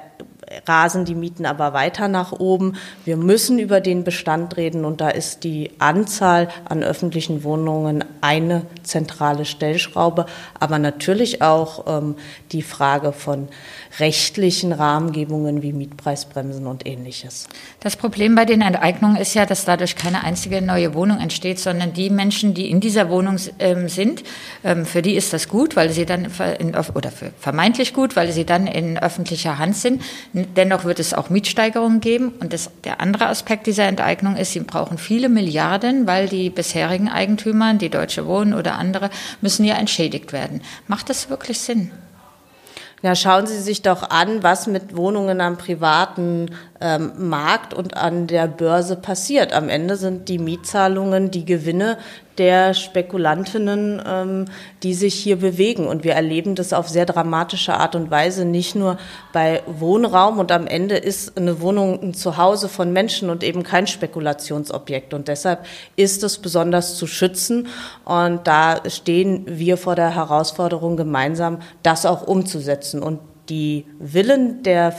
rasen 0.67 1.05
die 1.05 1.15
Mieten 1.15 1.47
aber 1.47 1.73
weiter 1.73 2.09
nach 2.09 2.33
oben. 2.33 2.77
Wir 3.05 3.17
müssen 3.17 3.59
über 3.59 3.81
den 3.81 4.05
Bestand 4.05 4.57
reden 4.57 4.85
und 4.85 5.01
da 5.01 5.09
ist 5.09 5.45
die 5.45 5.73
Anzahl 5.79 6.49
an 6.65 6.83
öffentlichen 6.83 7.45
Wohnungen 7.45 8.05
eine 8.21 8.67
zentrale 8.83 9.45
Stellschraube, 9.45 10.27
aber 10.59 10.79
natürlich 10.79 11.43
auch 11.43 11.87
ähm, 11.87 12.17
die 12.53 12.63
Frage 12.63 13.13
von 13.13 13.49
rechtlichen 13.99 14.73
Rahmengebungen 14.73 15.63
wie 15.63 15.73
Mietpreisbremsen 15.73 16.67
und 16.67 16.87
ähnliches. 16.87 17.49
Das 17.81 17.97
Problem 17.97 18.35
bei 18.35 18.45
den 18.45 18.63
Enteignungen 18.63 19.17
ist 19.17 19.35
ja, 19.35 19.47
dass 19.47 19.65
dadurch 19.65 19.97
keine 19.97 20.23
einzige 20.23 20.63
neue 20.63 20.95
Wohnung 20.95 21.19
entsteht, 21.19 21.59
sondern 21.59 21.93
die 21.93 22.11
Menschen, 22.11 22.55
die 22.55 22.71
in 22.71 22.81
dieser 22.81 23.11
Wohnung 23.11 23.37
ähm, 23.59 23.89
sind, 23.89 24.23
ähm, 24.63 24.87
für 24.87 25.03
die 25.03 25.15
ist 25.15 25.33
das 25.33 25.49
gut, 25.49 25.77
weil 25.77 25.91
sie 25.91 26.07
dann 26.07 26.29
in, 26.59 26.75
oder 26.75 27.13
vermeintlich 27.39 27.93
gut, 27.93 28.17
weil 28.17 28.31
sie 28.33 28.45
dann 28.45 28.67
in 28.67 28.99
öffentlicher 28.99 29.59
Hand 29.59 29.77
sind. 29.77 30.03
Dennoch 30.33 30.85
wird 30.85 31.01
es 31.01 31.15
auch 31.15 31.31
Mietsteigerungen 31.31 32.01
geben. 32.01 32.33
Und 32.41 32.53
das, 32.53 32.71
der 32.85 33.01
andere 33.01 33.27
Aspekt 33.27 33.67
dieser 33.67 33.85
Enteignung 33.85 34.37
ist, 34.37 34.53
sie 34.53 34.61
brauchen 34.61 34.99
viele 34.99 35.29
Milliarden, 35.29 36.07
weil 36.07 36.29
die 36.29 36.51
bisherigen 36.51 37.09
Eigentümer, 37.09 37.75
die 37.75 37.89
Deutsche 37.89 38.27
Wohnen 38.27 38.55
oder 38.55 38.77
andere, 38.77 39.11
müssen 39.41 39.65
ja 39.65 39.75
entschädigt 39.75 40.33
werden. 40.33 40.61
Macht 40.87 41.11
das 41.11 41.31
wirklich 41.31 41.59
Sinn? 41.59 41.91
Ja, 43.03 43.15
schauen 43.15 43.47
Sie 43.47 43.59
sich 43.59 43.81
doch 43.81 44.11
an, 44.11 44.43
was 44.43 44.67
mit 44.67 44.95
Wohnungen 44.95 45.41
am 45.41 45.57
privaten 45.57 46.51
ähm, 46.83 47.13
Markt 47.17 47.73
und 47.73 47.97
an 47.97 48.27
der 48.27 48.47
Börse 48.47 48.95
passiert. 48.95 49.55
Am 49.55 49.71
Ende 49.71 49.97
sind 49.97 50.29
die 50.29 50.39
Mietzahlungen 50.39 51.31
die 51.31 51.47
Gewinne 51.47 51.97
der 52.41 52.73
Spekulantinnen, 52.73 54.03
ähm, 54.05 54.45
die 54.83 54.95
sich 54.95 55.15
hier 55.15 55.37
bewegen. 55.37 55.87
Und 55.87 56.05
wir 56.05 56.15
erleben 56.15 56.55
das 56.55 56.73
auf 56.73 56.89
sehr 56.89 57.05
dramatische 57.05 57.75
Art 57.75 57.95
und 57.95 58.11
Weise, 58.11 58.47
nicht 58.47 58.75
nur 58.75 58.97
bei 59.35 59.63
Wohnraum. 59.67 60.39
Und 60.39 60.51
am 60.51 60.67
Ende 60.67 60.97
ist 60.97 61.37
eine 61.37 61.61
Wohnung 61.61 62.01
ein 62.03 62.15
Zuhause 62.15 62.71
von 62.71 62.95
Menschen 62.95 63.29
und 63.29 63.45
eben 63.45 63.63
kein 63.63 63.87
Spekulationsobjekt. 63.87 65.13
Und 65.13 65.29
deshalb 65.29 65.67
ist 65.97 66.25
es 66.25 66.39
besonders 66.39 66.97
zu 66.97 67.07
schützen. 67.07 67.69
Und 68.07 68.47
da 68.47 68.81
stehen 68.89 69.45
wir 69.47 69.77
vor 69.77 69.95
der 69.95 70.15
Herausforderung, 70.15 70.97
gemeinsam 70.97 71.59
das 71.83 72.07
auch 72.07 72.27
umzusetzen. 72.27 73.03
Und 73.03 73.21
die 73.51 73.85
Willen 73.99 74.63
der 74.63 74.95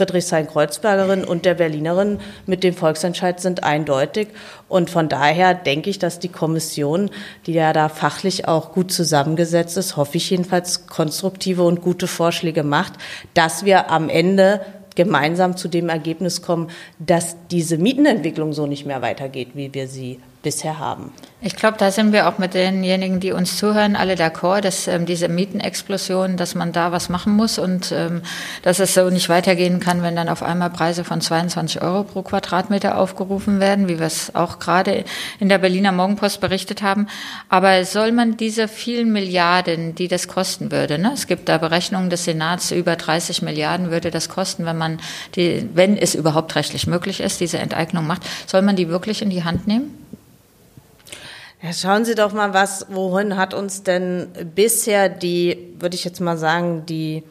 Friedrichshain-Kreuzbergerin 0.00 1.24
und 1.24 1.44
der 1.44 1.54
Berlinerin 1.54 2.18
mit 2.46 2.64
dem 2.64 2.74
Volksentscheid 2.74 3.38
sind 3.38 3.64
eindeutig. 3.64 4.28
Und 4.68 4.88
von 4.88 5.10
daher 5.10 5.52
denke 5.52 5.90
ich, 5.90 5.98
dass 5.98 6.18
die 6.18 6.28
Kommission, 6.28 7.10
die 7.46 7.52
ja 7.52 7.74
da 7.74 7.90
fachlich 7.90 8.48
auch 8.48 8.72
gut 8.72 8.90
zusammengesetzt 8.92 9.76
ist, 9.76 9.96
hoffe 9.98 10.16
ich 10.16 10.30
jedenfalls 10.30 10.86
konstruktive 10.86 11.64
und 11.64 11.82
gute 11.82 12.06
Vorschläge 12.06 12.62
macht, 12.62 12.94
dass 13.34 13.66
wir 13.66 13.90
am 13.90 14.08
Ende 14.08 14.62
gemeinsam 14.96 15.56
zu 15.56 15.68
dem 15.68 15.88
Ergebnis 15.88 16.40
kommen, 16.40 16.70
dass 16.98 17.36
diese 17.50 17.76
Mietenentwicklung 17.76 18.52
so 18.52 18.66
nicht 18.66 18.86
mehr 18.86 19.02
weitergeht, 19.02 19.50
wie 19.54 19.72
wir 19.74 19.86
sie 19.86 20.18
bisher 20.42 20.78
haben. 20.78 21.12
Ich 21.42 21.56
glaube, 21.56 21.78
da 21.78 21.90
sind 21.90 22.12
wir 22.12 22.28
auch 22.28 22.36
mit 22.36 22.52
denjenigen, 22.52 23.18
die 23.18 23.32
uns 23.32 23.56
zuhören, 23.56 23.96
alle 23.96 24.12
d'accord, 24.12 24.60
dass 24.60 24.86
ähm, 24.88 25.06
diese 25.06 25.26
Mietenexplosion, 25.28 26.36
dass 26.36 26.54
man 26.54 26.72
da 26.72 26.92
was 26.92 27.08
machen 27.08 27.34
muss 27.34 27.58
und 27.58 27.92
ähm, 27.92 28.20
dass 28.62 28.78
es 28.78 28.92
so 28.92 29.08
nicht 29.08 29.30
weitergehen 29.30 29.80
kann, 29.80 30.02
wenn 30.02 30.14
dann 30.14 30.28
auf 30.28 30.42
einmal 30.42 30.68
Preise 30.68 31.02
von 31.02 31.22
22 31.22 31.80
Euro 31.80 32.04
pro 32.04 32.20
Quadratmeter 32.20 32.98
aufgerufen 32.98 33.58
werden, 33.58 33.88
wie 33.88 33.98
wir 33.98 34.06
es 34.06 34.34
auch 34.34 34.58
gerade 34.58 35.04
in 35.38 35.48
der 35.48 35.56
Berliner 35.56 35.92
Morgenpost 35.92 36.42
berichtet 36.42 36.82
haben. 36.82 37.06
Aber 37.48 37.86
soll 37.86 38.12
man 38.12 38.36
diese 38.36 38.68
vielen 38.68 39.10
Milliarden, 39.10 39.94
die 39.94 40.08
das 40.08 40.28
kosten 40.28 40.70
würde, 40.70 40.98
ne? 40.98 41.12
es 41.14 41.26
gibt 41.26 41.48
da 41.48 41.56
Berechnungen 41.56 42.10
des 42.10 42.24
Senats, 42.24 42.70
über 42.70 42.96
30 42.96 43.40
Milliarden 43.40 43.90
würde 43.90 44.10
das 44.10 44.28
kosten, 44.28 44.66
wenn 44.66 44.76
man 44.76 45.00
die, 45.36 45.66
wenn 45.72 45.96
es 45.96 46.14
überhaupt 46.14 46.54
rechtlich 46.54 46.86
möglich 46.86 47.20
ist, 47.20 47.40
diese 47.40 47.58
Enteignung 47.58 48.06
macht, 48.06 48.22
soll 48.46 48.60
man 48.60 48.76
die 48.76 48.90
wirklich 48.90 49.22
in 49.22 49.30
die 49.30 49.44
Hand 49.44 49.66
nehmen? 49.66 49.99
Ja, 51.62 51.74
schauen 51.74 52.06
Sie 52.06 52.14
doch 52.14 52.32
mal, 52.32 52.54
was, 52.54 52.86
wohin 52.88 53.36
hat 53.36 53.52
uns 53.52 53.82
denn 53.82 54.28
bisher 54.54 55.10
die, 55.10 55.74
würde 55.78 55.94
ich 55.94 56.04
jetzt 56.04 56.20
mal 56.20 56.38
sagen, 56.38 56.86
die 56.86 57.22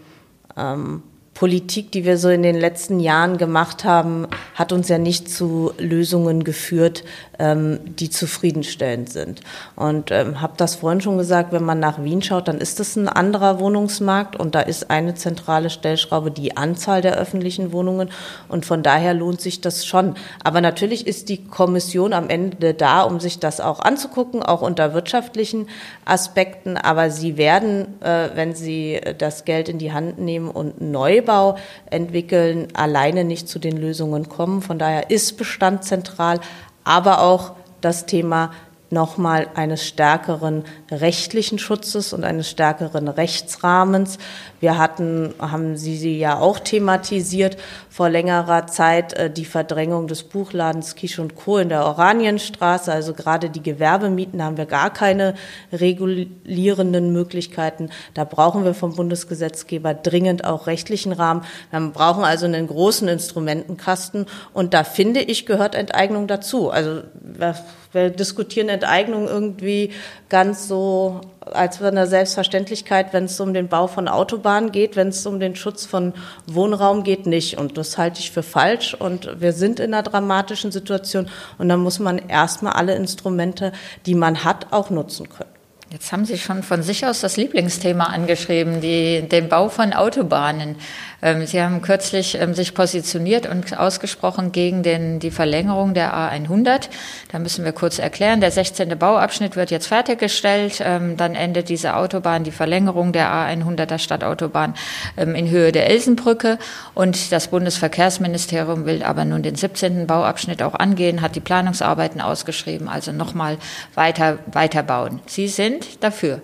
ähm, 0.56 1.02
Politik, 1.40 1.94
die 1.94 2.04
wir 2.04 2.18
so 2.18 2.28
in 2.28 2.44
den 2.44 2.60
letzten 2.60 3.00
Jahren 3.00 3.38
gemacht 3.38 3.86
haben, 3.86 4.28
hat 4.56 4.74
uns 4.74 4.90
ja 4.90 4.98
nicht 4.98 5.32
zu 5.32 5.72
Lösungen 5.78 6.44
geführt, 6.44 7.06
ähm, 7.40 7.80
die 7.86 8.10
zufriedenstellend 8.10 9.10
sind. 9.10 9.40
Und 9.78 10.12
ähm, 10.12 10.42
habe 10.42 10.56
das 10.58 10.76
vorhin 10.76 11.00
schon 11.00 11.18
gesagt, 11.18 11.54
wenn 11.54 11.64
man 11.64 11.80
nach 11.80 12.04
Wien 12.04 12.22
schaut, 12.22 12.50
dann 12.50 12.58
ist 12.58 12.82
das 12.82 12.98
ein 12.98 13.08
anderer 13.08 13.62
Wohnungsmarkt 13.62 14.36
und 14.36 14.54
da 14.54 14.60
ist 14.60 14.92
eine 14.92 15.16
zentrale 15.16 15.70
Stellschraube 15.70 16.30
die 16.30 16.58
Anzahl 16.58 17.02
der 17.02 17.16
öffentlichen 17.16 17.72
Wohnungen 17.72 18.10
und 18.50 18.66
von 18.66 18.84
daher 18.84 19.14
lohnt 19.14 19.40
sich 19.40 19.62
das 19.62 19.86
schon. 19.86 20.16
Aber 20.44 20.60
natürlich 20.60 21.08
ist 21.08 21.30
die 21.30 21.46
Kommission 21.46 22.12
am 22.12 22.28
Ende 22.28 22.74
da, 22.74 23.04
um 23.04 23.22
sich 23.22 23.40
das 23.40 23.62
auch 23.62 23.80
anzugucken, 23.80 24.44
auch 24.44 24.62
unter 24.62 24.94
wirtschaftlichen 24.94 25.68
Aspekten. 26.04 26.76
Aber 26.76 27.10
sie 27.12 27.38
werden, 27.38 28.02
äh, 28.02 28.32
wenn 28.34 28.56
sie 28.56 29.00
das 29.18 29.46
Geld 29.46 29.70
in 29.70 29.78
die 29.78 29.94
Hand 29.94 30.20
nehmen 30.20 30.50
und 30.50 30.82
neu 30.82 31.22
Neubau 31.30 31.58
entwickeln, 31.90 32.68
alleine 32.74 33.24
nicht 33.24 33.48
zu 33.48 33.60
den 33.60 33.78
Lösungen 33.78 34.30
kommen. 34.30 34.62
Von 34.62 34.80
daher 34.80 35.12
ist 35.12 35.38
Bestand 35.38 35.84
zentral, 35.84 36.40
aber 36.84 37.22
auch 37.22 37.54
das 37.82 38.06
Thema 38.06 38.52
nochmal 38.90 39.48
eines 39.54 39.86
stärkeren 39.86 40.64
rechtlichen 40.90 41.60
Schutzes 41.60 42.12
und 42.12 42.24
eines 42.24 42.50
stärkeren 42.50 43.08
Rechtsrahmens. 43.08 44.18
Wir 44.60 44.78
hatten, 44.78 45.34
haben 45.40 45.78
Sie 45.78 45.96
sie 45.96 46.18
ja 46.18 46.40
auch 46.40 46.60
thematisiert, 46.60 47.58
vor 47.90 48.10
längerer 48.10 48.68
Zeit 48.68 49.14
äh, 49.14 49.30
die 49.30 49.46
Verdrängung 49.46 50.08
des 50.08 50.24
Buchladens 50.24 50.96
Kisch 50.96 51.20
und 51.20 51.36
Co. 51.36 51.58
in 51.58 51.70
der 51.70 51.86
Oranienstraße. 51.86 52.92
Also 52.92 53.14
gerade 53.14 53.50
die 53.50 53.64
Gewerbemieten 53.64 54.44
haben 54.44 54.58
wir 54.58 54.66
gar 54.66 54.92
keine 54.92 55.36
regulierenden 55.72 57.12
Möglichkeiten. 57.14 57.90
Da 58.14 58.24
brauchen 58.24 58.64
wir 58.66 58.74
vom 58.74 58.96
Bundesgesetzgeber 58.96 59.94
dringend 59.94 60.46
auch 60.46 60.68
rechtlichen 60.68 61.12
Rahmen. 61.12 61.44
Wir 61.72 61.80
brauchen 61.80 62.24
also 62.24 62.46
einen 62.46 62.68
großen 62.68 63.08
Instrumentenkasten. 63.08 64.26
Und 64.54 64.74
da 64.74 64.84
finde 64.84 65.22
ich, 65.22 65.46
gehört 65.46 65.76
Enteignung 65.76 66.28
dazu. 66.28 66.70
Also 66.70 67.02
wir 67.92 68.10
diskutieren 68.12 68.70
Enteignung 68.70 69.28
irgendwie 69.28 69.92
ganz 70.30 70.68
so 70.68 71.22
als 71.54 71.82
eine 71.82 72.08
Selbstverständlichkeit, 72.08 73.14
wenn 73.14 73.26
es 73.26 73.40
um 73.40 73.54
den 73.54 73.68
Bau 73.68 73.88
von 73.88 74.08
Autobahnen 74.08 74.72
geht, 74.72 74.96
wenn 74.96 75.10
es 75.10 75.26
um 75.26 75.40
den 75.40 75.56
Schutz 75.56 75.86
von 75.86 76.14
Wohnraum 76.48 77.04
geht, 77.04 77.26
nicht. 77.26 77.58
Und 77.58 77.78
das 77.78 77.98
halte 77.98 78.20
ich 78.20 78.32
für 78.32 78.44
falsch. 78.44 78.94
Und 78.94 79.42
wir 79.42 79.54
sind 79.54 79.80
in 79.80 79.94
einer 79.94 80.04
dramatischen 80.04 80.72
Situation. 80.72 81.30
Und 81.58 81.70
dann 81.70 81.80
muss 81.80 82.00
man 82.00 82.18
erstmal 82.18 82.74
alle 82.74 82.96
Instrumente, 82.96 83.72
die 84.06 84.16
man 84.16 84.44
hat, 84.44 84.68
auch 84.72 84.90
nutzen 84.90 85.30
können. 85.30 85.59
Jetzt 85.92 86.12
haben 86.12 86.24
Sie 86.24 86.38
schon 86.38 86.62
von 86.62 86.84
sich 86.84 87.08
aus 87.08 87.22
das 87.22 87.36
Lieblingsthema 87.36 88.04
angeschrieben, 88.04 88.80
die, 88.80 89.28
den 89.28 89.50
Bau 89.50 89.70
von 89.70 89.92
Autobahnen. 89.92 90.76
Ähm, 91.24 91.48
Sie 91.48 91.60
haben 91.60 91.82
kürzlich 91.82 92.40
ähm, 92.40 92.54
sich 92.54 92.76
positioniert 92.76 93.48
und 93.48 93.76
ausgesprochen 93.76 94.52
gegen 94.52 94.84
den, 94.84 95.20
die 95.20 95.32
Verlängerung 95.32 95.96
der 95.96 96.14
A100. 96.14 96.90
Da 97.32 97.40
müssen 97.40 97.66
wir 97.66 97.72
kurz 97.72 97.98
erklären. 97.98 98.40
Der 98.40 98.52
16. 98.52 99.00
Bauabschnitt 99.00 99.56
wird 99.56 99.72
jetzt 99.72 99.88
fertiggestellt. 99.88 100.80
Ähm, 100.86 101.18
dann 101.18 101.34
endet 101.34 101.70
diese 101.70 101.96
Autobahn, 101.96 102.44
die 102.44 102.52
Verlängerung 102.52 103.12
der 103.12 103.32
A100er 103.32 103.98
Stadtautobahn 103.98 104.76
in 105.16 105.50
Höhe 105.50 105.72
der 105.72 105.90
Elsenbrücke. 105.90 106.60
Und 106.94 107.32
das 107.32 107.48
Bundesverkehrsministerium 107.48 108.86
will 108.86 109.02
aber 109.02 109.26
nun 109.26 109.42
den 109.42 109.56
17. 109.56 110.06
Bauabschnitt 110.06 110.62
auch 110.62 110.76
angehen, 110.76 111.22
hat 111.22 111.36
die 111.36 111.40
Planungsarbeiten 111.40 112.22
ausgeschrieben, 112.22 112.88
also 112.88 113.12
nochmal 113.12 113.58
weiter, 113.96 114.38
weiterbauen. 114.54 115.20
Sie 115.26 115.48
sind 115.48 115.79
dafür. 116.00 116.42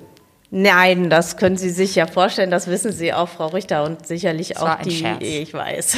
Nein, 0.52 1.10
das 1.10 1.36
können 1.36 1.58
Sie 1.58 1.72
sich 1.72 1.96
ja 1.96 2.08
vorstellen, 2.08 2.52
das 2.52 2.68
wissen 2.68 2.94
Sie 2.94 3.12
auch, 3.12 3.28
Frau 3.28 3.48
Richter, 3.48 3.84
und 3.84 4.08
sicherlich 4.08 4.50
das 4.50 4.64
auch 4.64 4.76
die, 4.76 4.92
Scherz. 4.92 5.18
ich 5.22 5.54
weiß, 5.54 5.98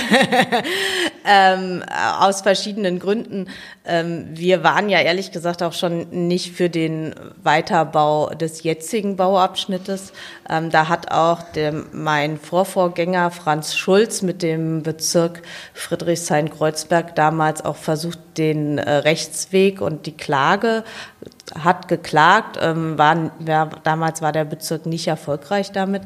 ähm, 1.28 1.84
aus 2.20 2.42
verschiedenen 2.42 2.98
Gründen. 2.98 3.50
Ähm, 3.86 4.30
wir 4.32 4.64
waren 4.64 4.90
ja 4.90 5.00
ehrlich 5.00 5.32
gesagt 5.32 5.62
auch 5.62 5.74
schon 5.74 6.28
nicht 6.28 6.56
für 6.56 6.70
den 6.72 7.14
Weiterbau 7.44 8.30
des 8.30 8.64
jetzigen 8.64 9.18
Bauabschnittes. 9.18 10.14
Ähm, 10.50 10.72
da 10.72 10.88
hat 10.88 11.12
auch 11.12 11.44
der, 11.52 11.74
mein 11.92 12.40
Vorvorgänger 12.40 13.30
Franz 13.30 13.76
Schulz 13.76 14.24
mit 14.24 14.42
dem 14.42 14.82
Bezirk 14.82 15.44
Friedrichshain-Kreuzberg 15.76 17.14
damals 17.16 17.64
auch 17.64 17.76
versucht, 17.76 18.18
den 18.38 18.78
äh, 18.78 18.90
Rechtsweg 18.90 19.82
und 19.82 20.06
die 20.08 20.16
Klage 20.18 20.84
hat 21.56 21.88
geklagt, 21.88 22.58
ähm, 22.62 22.98
war, 22.98 23.32
war, 23.40 23.70
damals 23.84 24.22
war 24.22 24.32
der 24.32 24.46
Bezirk 24.46 24.86
nicht 24.86 25.08
erfolgreich 25.08 25.72
damit. 25.72 26.04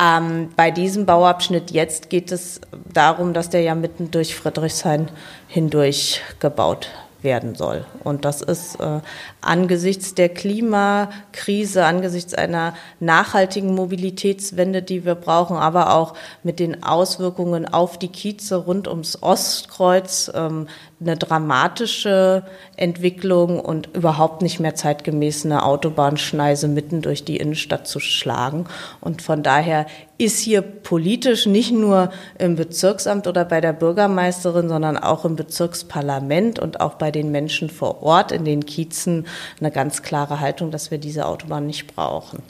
Ähm, 0.00 0.50
bei 0.56 0.70
diesem 0.70 1.06
Bauabschnitt 1.06 1.70
jetzt 1.70 2.10
geht 2.10 2.32
es 2.32 2.60
darum, 2.92 3.32
dass 3.32 3.50
der 3.50 3.62
ja 3.62 3.74
mitten 3.74 4.10
durch 4.10 4.34
Friedrichshain 4.34 5.08
hindurch 5.46 6.20
gebaut 6.40 6.88
werden 7.24 7.54
soll. 7.56 7.84
Und 8.04 8.24
das 8.24 8.42
ist 8.42 8.78
äh, 8.80 9.00
angesichts 9.40 10.14
der 10.14 10.28
Klimakrise, 10.28 11.84
angesichts 11.86 12.34
einer 12.34 12.74
nachhaltigen 13.00 13.74
Mobilitätswende, 13.74 14.82
die 14.82 15.04
wir 15.04 15.16
brauchen, 15.16 15.56
aber 15.56 15.94
auch 15.94 16.14
mit 16.44 16.60
den 16.60 16.84
Auswirkungen 16.84 17.66
auf 17.66 17.98
die 17.98 18.08
Kieze 18.08 18.56
rund 18.56 18.86
ums 18.86 19.20
Ostkreuz 19.22 20.30
ähm, 20.34 20.68
eine 21.04 21.16
dramatische 21.16 22.42
Entwicklung 22.76 23.60
und 23.60 23.94
überhaupt 23.94 24.42
nicht 24.42 24.58
mehr 24.60 24.74
zeitgemäß 24.74 25.44
eine 25.44 25.64
Autobahnschneise 25.64 26.66
mitten 26.68 27.02
durch 27.02 27.24
die 27.24 27.36
Innenstadt 27.36 27.86
zu 27.86 28.00
schlagen. 28.00 28.66
Und 29.00 29.22
von 29.22 29.42
daher 29.42 29.86
ist 30.18 30.38
hier 30.38 30.62
politisch 30.62 31.46
nicht 31.46 31.72
nur 31.72 32.10
im 32.38 32.56
Bezirksamt 32.56 33.26
oder 33.26 33.44
bei 33.44 33.60
der 33.60 33.72
Bürgermeisterin, 33.72 34.68
sondern 34.68 34.96
auch 34.96 35.24
im 35.24 35.36
Bezirksparlament 35.36 36.58
und 36.58 36.80
auch 36.80 36.94
bei 36.94 37.10
den 37.10 37.30
Menschen 37.30 37.68
vor 37.68 38.02
Ort 38.02 38.32
in 38.32 38.44
den 38.44 38.64
Kiezen 38.64 39.26
eine 39.60 39.70
ganz 39.70 40.02
klare 40.02 40.40
Haltung, 40.40 40.70
dass 40.70 40.90
wir 40.90 40.98
diese 40.98 41.26
Autobahn 41.26 41.66
nicht 41.66 41.94
brauchen. 41.94 42.42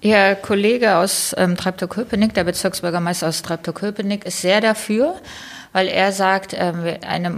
Ihr 0.00 0.36
Kollege 0.36 0.96
aus 0.96 1.34
ähm, 1.36 1.56
Treptow-Köpenick, 1.56 2.32
der 2.32 2.44
Bezirksbürgermeister 2.44 3.28
aus 3.28 3.42
Treptow-Köpenick, 3.42 4.24
ist 4.24 4.40
sehr 4.42 4.60
dafür. 4.60 5.16
weil 5.72 5.88
er 5.88 6.12
sagt, 6.12 6.54
ähm, 6.58 6.82
eine 7.06 7.30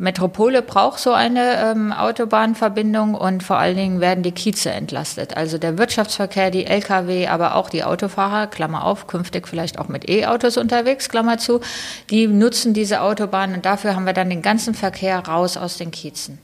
Metropole 0.00 0.62
braucht 0.62 0.98
so 0.98 1.12
eine 1.12 1.56
ähm, 1.62 1.92
Autobahnverbindung 1.92 3.14
und 3.14 3.42
vor 3.42 3.58
allen 3.58 3.76
Dingen 3.76 4.00
werden 4.00 4.22
die 4.22 4.32
Kieze 4.32 4.70
entlastet. 4.70 5.36
Also 5.36 5.58
der 5.58 5.76
Wirtschaftsverkehr, 5.76 6.50
die 6.50 6.64
Lkw, 6.64 7.26
aber 7.26 7.54
auch 7.54 7.68
die 7.68 7.84
Autofahrer, 7.84 8.46
Klammer 8.46 8.84
auf, 8.86 9.06
künftig 9.06 9.46
vielleicht 9.46 9.78
auch 9.78 9.88
mit 9.88 10.08
E-Autos 10.08 10.56
unterwegs, 10.56 11.10
Klammer 11.10 11.36
zu, 11.36 11.60
die 12.08 12.26
nutzen 12.26 12.72
diese 12.72 13.02
Autobahn 13.02 13.52
und 13.52 13.66
dafür 13.66 13.94
haben 13.94 14.06
wir 14.06 14.14
dann 14.14 14.30
den 14.30 14.40
ganzen 14.40 14.72
Verkehr 14.72 15.18
raus 15.18 15.58
aus 15.58 15.76
den 15.76 15.90
Kiezen. 15.90 16.38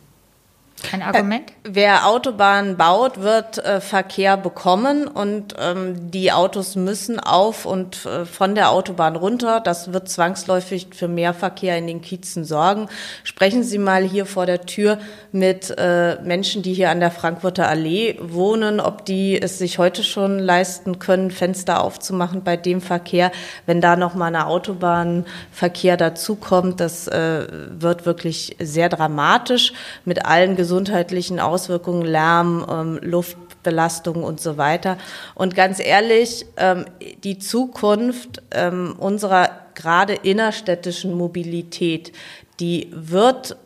Ein 0.92 1.02
Argument? 1.02 1.50
Äh, 1.50 1.54
wer 1.64 2.06
Autobahnen 2.06 2.76
baut, 2.76 3.20
wird 3.20 3.58
äh, 3.58 3.80
Verkehr 3.80 4.36
bekommen 4.36 5.06
und 5.06 5.54
ähm, 5.58 6.10
die 6.10 6.32
Autos 6.32 6.76
müssen 6.76 7.20
auf 7.20 7.66
und 7.66 8.06
äh, 8.06 8.24
von 8.24 8.54
der 8.54 8.70
Autobahn 8.70 9.16
runter. 9.16 9.60
Das 9.60 9.92
wird 9.92 10.08
zwangsläufig 10.08 10.88
für 10.92 11.08
mehr 11.08 11.34
Verkehr 11.34 11.76
in 11.78 11.86
den 11.86 12.00
Kiezen 12.00 12.44
sorgen. 12.44 12.88
Sprechen 13.24 13.62
Sie 13.62 13.78
mal 13.78 14.02
hier 14.02 14.26
vor 14.26 14.46
der 14.46 14.62
Tür 14.62 14.98
mit 15.32 15.74
äh, 15.76 16.20
Menschen, 16.22 16.62
die 16.62 16.74
hier 16.74 16.90
an 16.90 17.00
der 17.00 17.10
Frankfurter 17.10 17.68
Allee 17.68 18.16
wohnen, 18.20 18.80
ob 18.80 19.04
die 19.04 19.40
es 19.40 19.58
sich 19.58 19.78
heute 19.78 20.02
schon 20.02 20.38
leisten 20.38 20.98
können, 20.98 21.30
Fenster 21.30 21.82
aufzumachen 21.82 22.42
bei 22.42 22.56
dem 22.56 22.80
Verkehr. 22.80 23.30
Wenn 23.66 23.80
da 23.80 23.96
noch 23.96 24.14
mal 24.14 24.26
eine 24.26 24.46
Autobahnverkehr 24.46 25.96
dazukommt, 25.96 26.80
das 26.80 27.08
äh, 27.08 27.46
wird 27.70 28.06
wirklich 28.06 28.56
sehr 28.58 28.88
dramatisch 28.88 29.72
mit 30.04 30.24
allen 30.24 30.56
gesundheitlichen 30.76 31.40
Auswirkungen, 31.40 32.02
Lärm, 32.02 32.66
ähm, 32.68 32.98
Luftbelastung 33.00 34.22
und 34.22 34.40
so 34.40 34.58
weiter. 34.58 34.98
Und 35.34 35.54
ganz 35.54 35.80
ehrlich, 35.80 36.44
ähm, 36.58 36.84
die 37.24 37.38
Zukunft 37.38 38.42
ähm, 38.50 38.94
unserer 38.98 39.48
gerade 39.74 40.12
innerstädtischen 40.12 41.14
Mobilität, 41.14 42.12
die 42.60 42.90
wird 42.92 43.56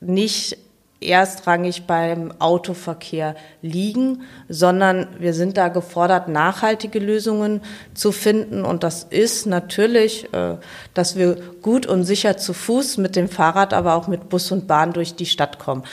nicht 0.00 0.58
erstrangig 1.00 1.86
beim 1.86 2.32
Autoverkehr 2.38 3.36
liegen, 3.62 4.22
sondern 4.48 5.08
wir 5.18 5.34
sind 5.34 5.56
da 5.56 5.68
gefordert, 5.68 6.28
nachhaltige 6.28 6.98
Lösungen 6.98 7.60
zu 7.94 8.12
finden. 8.12 8.64
Und 8.64 8.82
das 8.84 9.04
ist 9.04 9.46
natürlich, 9.46 10.32
äh, 10.32 10.56
dass 10.94 11.16
wir 11.16 11.36
gut 11.62 11.86
und 11.86 12.04
sicher 12.04 12.36
zu 12.36 12.52
Fuß 12.52 12.98
mit 12.98 13.16
dem 13.16 13.28
Fahrrad, 13.28 13.74
aber 13.74 13.94
auch 13.94 14.08
mit 14.08 14.28
Bus 14.28 14.50
und 14.50 14.66
Bahn 14.66 14.92
durch 14.92 15.14
die 15.14 15.26
Stadt 15.26 15.58
kommen. 15.58 15.84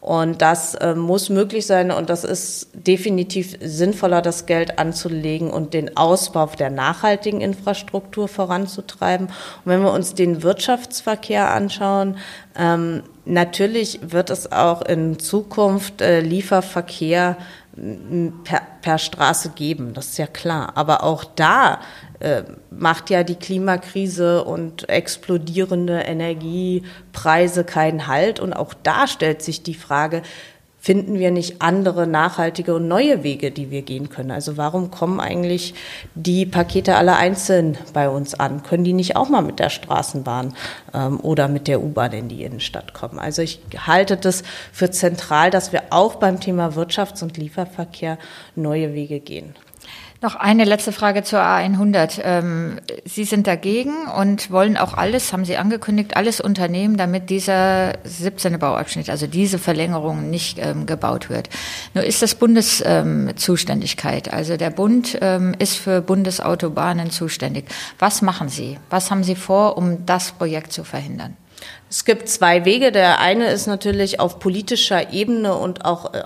Und 0.00 0.42
das 0.42 0.74
äh, 0.76 0.94
muss 0.94 1.28
möglich 1.28 1.66
sein 1.66 1.90
und 1.90 2.08
das 2.08 2.22
ist 2.22 2.68
definitiv 2.72 3.56
sinnvoller, 3.60 4.22
das 4.22 4.46
Geld 4.46 4.78
anzulegen 4.78 5.50
und 5.50 5.74
den 5.74 5.96
Ausbau 5.96 6.46
der 6.46 6.70
nachhaltigen 6.70 7.40
Infrastruktur 7.40 8.28
voranzutreiben. 8.28 9.26
Und 9.26 9.32
wenn 9.64 9.82
wir 9.82 9.92
uns 9.92 10.14
den 10.14 10.44
Wirtschaftsverkehr 10.44 11.52
anschauen, 11.52 12.16
ähm, 12.56 13.02
natürlich 13.24 13.98
wird 14.02 14.30
es 14.30 14.52
auch 14.52 14.82
in 14.82 15.18
Zukunft 15.18 16.00
äh, 16.00 16.20
Lieferverkehr 16.20 17.36
per, 18.44 18.62
per 18.82 18.98
Straße 18.98 19.50
geben, 19.50 19.94
das 19.94 20.08
ist 20.08 20.18
ja 20.18 20.26
klar. 20.26 20.72
Aber 20.74 21.04
auch 21.04 21.24
da 21.24 21.80
macht 22.70 23.10
ja 23.10 23.22
die 23.22 23.36
Klimakrise 23.36 24.44
und 24.44 24.88
explodierende 24.88 26.00
Energiepreise 26.00 27.64
keinen 27.64 28.06
Halt. 28.06 28.40
Und 28.40 28.52
auch 28.52 28.74
da 28.74 29.06
stellt 29.06 29.42
sich 29.42 29.62
die 29.62 29.74
Frage, 29.74 30.22
finden 30.80 31.18
wir 31.18 31.30
nicht 31.30 31.60
andere 31.60 32.06
nachhaltige 32.06 32.74
und 32.74 32.88
neue 32.88 33.22
Wege, 33.22 33.50
die 33.50 33.70
wir 33.70 33.82
gehen 33.82 34.08
können? 34.08 34.30
Also 34.30 34.56
warum 34.56 34.90
kommen 34.90 35.20
eigentlich 35.20 35.74
die 36.14 36.46
Pakete 36.46 36.96
alle 36.96 37.16
einzeln 37.16 37.76
bei 37.92 38.08
uns 38.08 38.34
an? 38.34 38.62
Können 38.62 38.84
die 38.84 38.92
nicht 38.92 39.16
auch 39.16 39.28
mal 39.28 39.42
mit 39.42 39.58
der 39.58 39.70
Straßenbahn 39.70 40.54
ähm, 40.94 41.20
oder 41.20 41.48
mit 41.48 41.68
der 41.68 41.82
U-Bahn 41.82 42.12
in 42.12 42.28
die 42.28 42.44
Innenstadt 42.44 42.94
kommen? 42.94 43.18
Also 43.18 43.42
ich 43.42 43.60
halte 43.86 44.16
das 44.16 44.44
für 44.72 44.90
zentral, 44.90 45.50
dass 45.50 45.72
wir 45.72 45.82
auch 45.90 46.14
beim 46.14 46.40
Thema 46.40 46.70
Wirtschafts- 46.70 47.22
und 47.22 47.36
Lieferverkehr 47.36 48.18
neue 48.54 48.94
Wege 48.94 49.20
gehen. 49.20 49.54
Noch 50.20 50.34
eine 50.34 50.64
letzte 50.64 50.90
Frage 50.90 51.22
zur 51.22 51.38
A100. 51.38 52.20
Ähm, 52.24 52.80
Sie 53.04 53.22
sind 53.22 53.46
dagegen 53.46 53.94
und 54.18 54.50
wollen 54.50 54.76
auch 54.76 54.94
alles, 54.94 55.32
haben 55.32 55.44
Sie 55.44 55.56
angekündigt, 55.56 56.16
alles 56.16 56.40
unternehmen, 56.40 56.96
damit 56.96 57.30
dieser 57.30 57.92
17. 58.02 58.58
Bauabschnitt, 58.58 59.10
also 59.10 59.28
diese 59.28 59.60
Verlängerung 59.60 60.28
nicht 60.28 60.58
ähm, 60.58 60.86
gebaut 60.86 61.30
wird. 61.30 61.48
Nur 61.94 62.02
ist 62.02 62.20
das 62.20 62.34
Bundeszuständigkeit. 62.34 64.26
Ähm, 64.26 64.34
also 64.34 64.56
der 64.56 64.70
Bund 64.70 65.14
ist 65.58 65.76
für 65.76 66.00
Bundesautobahnen 66.00 67.10
zuständig. 67.10 67.66
Was 67.98 68.22
machen 68.22 68.48
Sie? 68.48 68.78
Was 68.90 69.10
haben 69.10 69.22
Sie 69.22 69.36
vor, 69.36 69.76
um 69.76 70.04
das 70.04 70.32
Projekt 70.32 70.72
zu 70.72 70.82
verhindern? 70.82 71.36
Es 71.90 72.04
gibt 72.04 72.28
zwei 72.28 72.64
Wege. 72.64 72.92
Der 72.92 73.20
eine 73.20 73.46
ist 73.48 73.66
natürlich 73.66 74.20
auf 74.20 74.38
politischer 74.38 75.12
Ebene 75.12 75.54
und 75.54 75.84
auch 75.84 76.14
äh, 76.14 76.22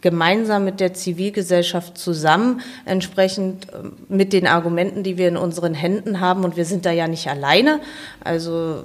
gemeinsam 0.00 0.64
mit 0.64 0.80
der 0.80 0.94
Zivilgesellschaft 0.94 1.98
zusammen, 1.98 2.60
entsprechend 2.84 3.72
äh, 3.72 3.76
mit 4.08 4.32
den 4.32 4.46
Argumenten, 4.46 5.02
die 5.02 5.18
wir 5.18 5.28
in 5.28 5.36
unseren 5.36 5.74
Händen 5.74 6.20
haben. 6.20 6.44
Und 6.44 6.56
wir 6.56 6.64
sind 6.64 6.86
da 6.86 6.90
ja 6.90 7.08
nicht 7.08 7.28
alleine. 7.28 7.80
Also 8.22 8.84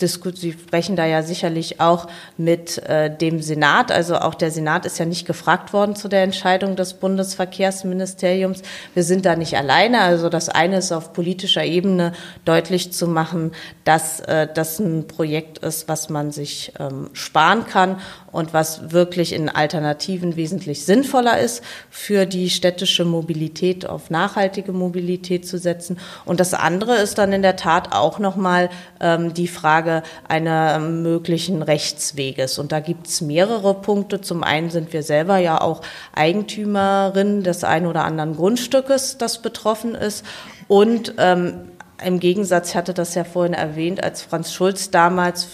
Sie 0.00 0.52
sprechen 0.52 0.94
da 0.94 1.06
ja 1.06 1.22
sicherlich 1.22 1.80
auch 1.80 2.06
mit 2.36 2.78
äh, 2.84 3.14
dem 3.14 3.42
Senat. 3.42 3.90
Also 3.90 4.16
auch 4.16 4.34
der 4.34 4.52
Senat 4.52 4.86
ist 4.86 4.98
ja 4.98 5.04
nicht 5.04 5.26
gefragt 5.26 5.72
worden 5.72 5.96
zu 5.96 6.08
der 6.08 6.22
Entscheidung 6.22 6.76
des 6.76 6.94
Bundesverkehrsministeriums. 6.94 8.62
Wir 8.94 9.02
sind 9.02 9.26
da 9.26 9.34
nicht 9.34 9.56
alleine. 9.56 10.00
Also 10.00 10.28
das 10.28 10.48
eine 10.48 10.78
ist 10.78 10.92
auf 10.92 11.12
politischer 11.12 11.64
Ebene 11.64 12.12
deutlich 12.44 12.92
zu 12.92 13.08
machen, 13.08 13.52
dass 13.84 14.20
äh, 14.20 14.46
das 14.52 14.78
ein 14.78 15.08
Projekt 15.08 15.58
ist, 15.58 15.88
was 15.88 16.08
man 16.08 16.30
sich 16.30 16.72
ähm, 16.78 17.10
sparen 17.12 17.66
kann 17.66 18.00
und 18.30 18.52
was 18.52 18.92
wirklich 18.92 19.32
in 19.32 19.48
Alternativen 19.48 20.36
wesentlich 20.36 20.84
sinnvoller 20.84 21.38
ist, 21.40 21.64
für 21.90 22.26
die 22.26 22.50
städtische 22.50 23.04
Mobilität 23.04 23.86
auf 23.86 24.10
nachhaltige 24.10 24.72
Mobilität 24.72 25.48
zu 25.48 25.58
setzen. 25.58 25.98
Und 26.24 26.38
das 26.38 26.54
andere 26.54 26.96
ist 26.96 27.18
dann 27.18 27.32
in 27.32 27.42
der 27.42 27.56
Tat 27.56 27.92
auch 27.92 28.18
nochmal 28.18 28.70
ähm, 29.00 29.34
die 29.34 29.48
Frage 29.48 29.87
einer 30.26 30.78
möglichen 30.78 31.62
Rechtsweges. 31.62 32.58
Und 32.58 32.72
da 32.72 32.80
gibt 32.80 33.06
es 33.06 33.20
mehrere 33.20 33.74
Punkte. 33.74 34.20
Zum 34.20 34.42
einen 34.42 34.70
sind 34.70 34.92
wir 34.92 35.02
selber 35.02 35.38
ja 35.38 35.60
auch 35.60 35.82
Eigentümerin 36.14 37.42
des 37.42 37.64
einen 37.64 37.86
oder 37.86 38.04
anderen 38.04 38.36
Grundstückes, 38.36 39.18
das 39.18 39.42
betroffen 39.42 39.94
ist. 39.94 40.24
Und 40.68 41.14
ähm, 41.18 41.72
im 42.04 42.20
Gegensatz, 42.20 42.70
ich 42.70 42.76
hatte 42.76 42.94
das 42.94 43.14
ja 43.14 43.24
vorhin 43.24 43.54
erwähnt, 43.54 44.02
als 44.02 44.22
Franz 44.22 44.52
Schulz 44.52 44.90
damals 44.90 45.48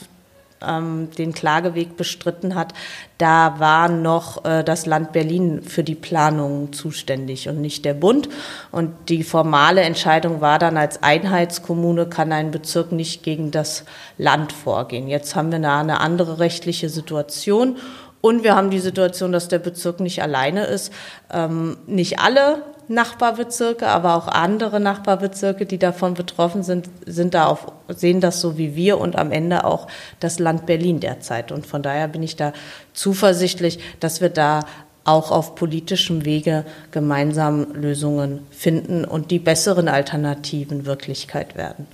ähm, 0.61 1.09
den 1.17 1.33
Klageweg 1.33 1.97
bestritten 1.97 2.55
hat, 2.55 2.73
da 3.19 3.59
war 3.59 3.89
noch 3.89 4.45
äh, 4.45 4.65
das 4.65 4.87
Land 4.87 5.13
Berlin 5.13 5.63
für 5.63 5.85
die 5.85 5.95
Planung 5.95 6.73
zuständig 6.73 7.49
und 7.49 7.61
nicht 7.61 7.85
der 7.85 7.95
Bund. 7.95 8.29
Und 8.73 8.93
die 9.09 9.23
formale 9.23 9.83
Entscheidung 9.83 10.41
war 10.41 10.59
dann, 10.59 10.77
als 10.77 11.03
Einheitskommune 11.03 12.07
kann 12.07 12.33
ein 12.33 12.51
Bezirk 12.51 12.93
nicht 12.93 13.23
gegen 13.23 13.51
das 13.51 13.85
Land 14.19 14.53
vorgehen. 14.53 15.09
Jetzt 15.09 15.37
haben 15.37 15.51
wir 15.51 15.57
eine, 15.57 15.73
eine 15.73 16.01
andere 16.01 16.39
rechtliche 16.39 16.89
Situation. 16.89 17.77
Und 18.21 18.43
wir 18.43 18.57
haben 18.57 18.71
die 18.71 18.81
Situation, 18.81 19.33
dass 19.33 19.49
der 19.49 19.59
Bezirk 19.59 20.01
nicht 20.01 20.23
alleine 20.23 20.65
ist. 20.65 20.93
Ähm, 21.31 21.77
nicht 21.87 22.21
alle 22.21 22.63
Nachbarbezirke, 22.89 23.87
aber 23.89 24.15
auch 24.15 24.29
andere 24.29 24.81
Nachbarbezirke, 24.81 25.67
die 25.67 25.79
davon 25.79 26.15
betroffen 26.15 26.63
sind, 26.63 26.89
sind 27.07 27.35
da 27.35 27.47
auf, 27.47 27.73
sehen 27.89 28.21
das 28.21 28.41
so 28.41 28.59
wie 28.59 28.77
wir 28.77 28.99
und 28.99 29.17
am 29.17 29.33
Ende 29.33 29.65
auch 29.65 29.87
das 30.21 30.39
Land 30.39 30.67
Berlin 30.67 31.01
derzeit. 31.01 31.53
Und 31.53 31.67
von 31.67 31.83
daher 31.83 32.09
bin 32.09 32.23
ich 32.23 32.37
da 32.37 32.53
zuversichtlich, 32.93 33.79
dass 34.01 34.21
wir 34.21 34.29
da 34.29 34.61
auch 35.05 35.31
auf 35.31 35.55
politischem 35.55 36.25
Wege 36.25 36.65
gemeinsam 36.91 37.73
Lösungen 37.75 38.41
finden 38.51 39.05
und 39.05 39.31
die 39.31 39.39
besseren 39.39 39.89
Alternativen 39.89 40.87
Wirklichkeit 40.87 41.57
werden. 41.57 41.87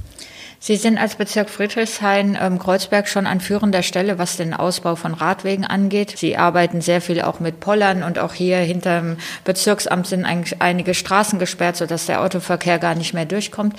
Sie 0.62 0.76
sind 0.76 0.98
als 0.98 1.14
Bezirk 1.14 1.48
Friedrichshain-Kreuzberg 1.48 3.06
ähm, 3.06 3.10
schon 3.10 3.26
an 3.26 3.40
führender 3.40 3.82
Stelle, 3.82 4.18
was 4.18 4.36
den 4.36 4.52
Ausbau 4.52 4.94
von 4.94 5.14
Radwegen 5.14 5.64
angeht. 5.64 6.18
Sie 6.18 6.36
arbeiten 6.36 6.82
sehr 6.82 7.00
viel 7.00 7.22
auch 7.22 7.40
mit 7.40 7.60
Pollern 7.60 8.02
und 8.02 8.18
auch 8.18 8.34
hier 8.34 8.58
hinterm 8.58 9.16
Bezirksamt 9.44 10.06
sind 10.06 10.26
eigentlich 10.26 10.60
einige 10.60 10.92
Straßen 10.92 11.38
gesperrt, 11.38 11.76
sodass 11.76 12.04
der 12.04 12.20
Autoverkehr 12.20 12.78
gar 12.78 12.94
nicht 12.94 13.14
mehr 13.14 13.24
durchkommt. 13.24 13.74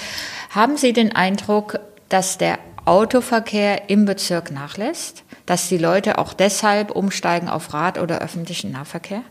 Haben 0.49 0.75
Sie 0.75 0.91
den 0.91 1.15
Eindruck, 1.15 1.79
dass 2.09 2.39
der 2.39 2.57
Autoverkehr 2.85 3.91
im 3.91 4.05
Bezirk 4.05 4.49
nachlässt? 4.49 5.23
Dass 5.45 5.69
die 5.69 5.77
Leute 5.77 6.17
auch 6.17 6.33
deshalb 6.33 6.89
umsteigen 6.89 7.47
auf 7.47 7.75
Rad- 7.75 7.99
oder 7.99 8.21
öffentlichen 8.21 8.71
Nahverkehr? 8.71 9.21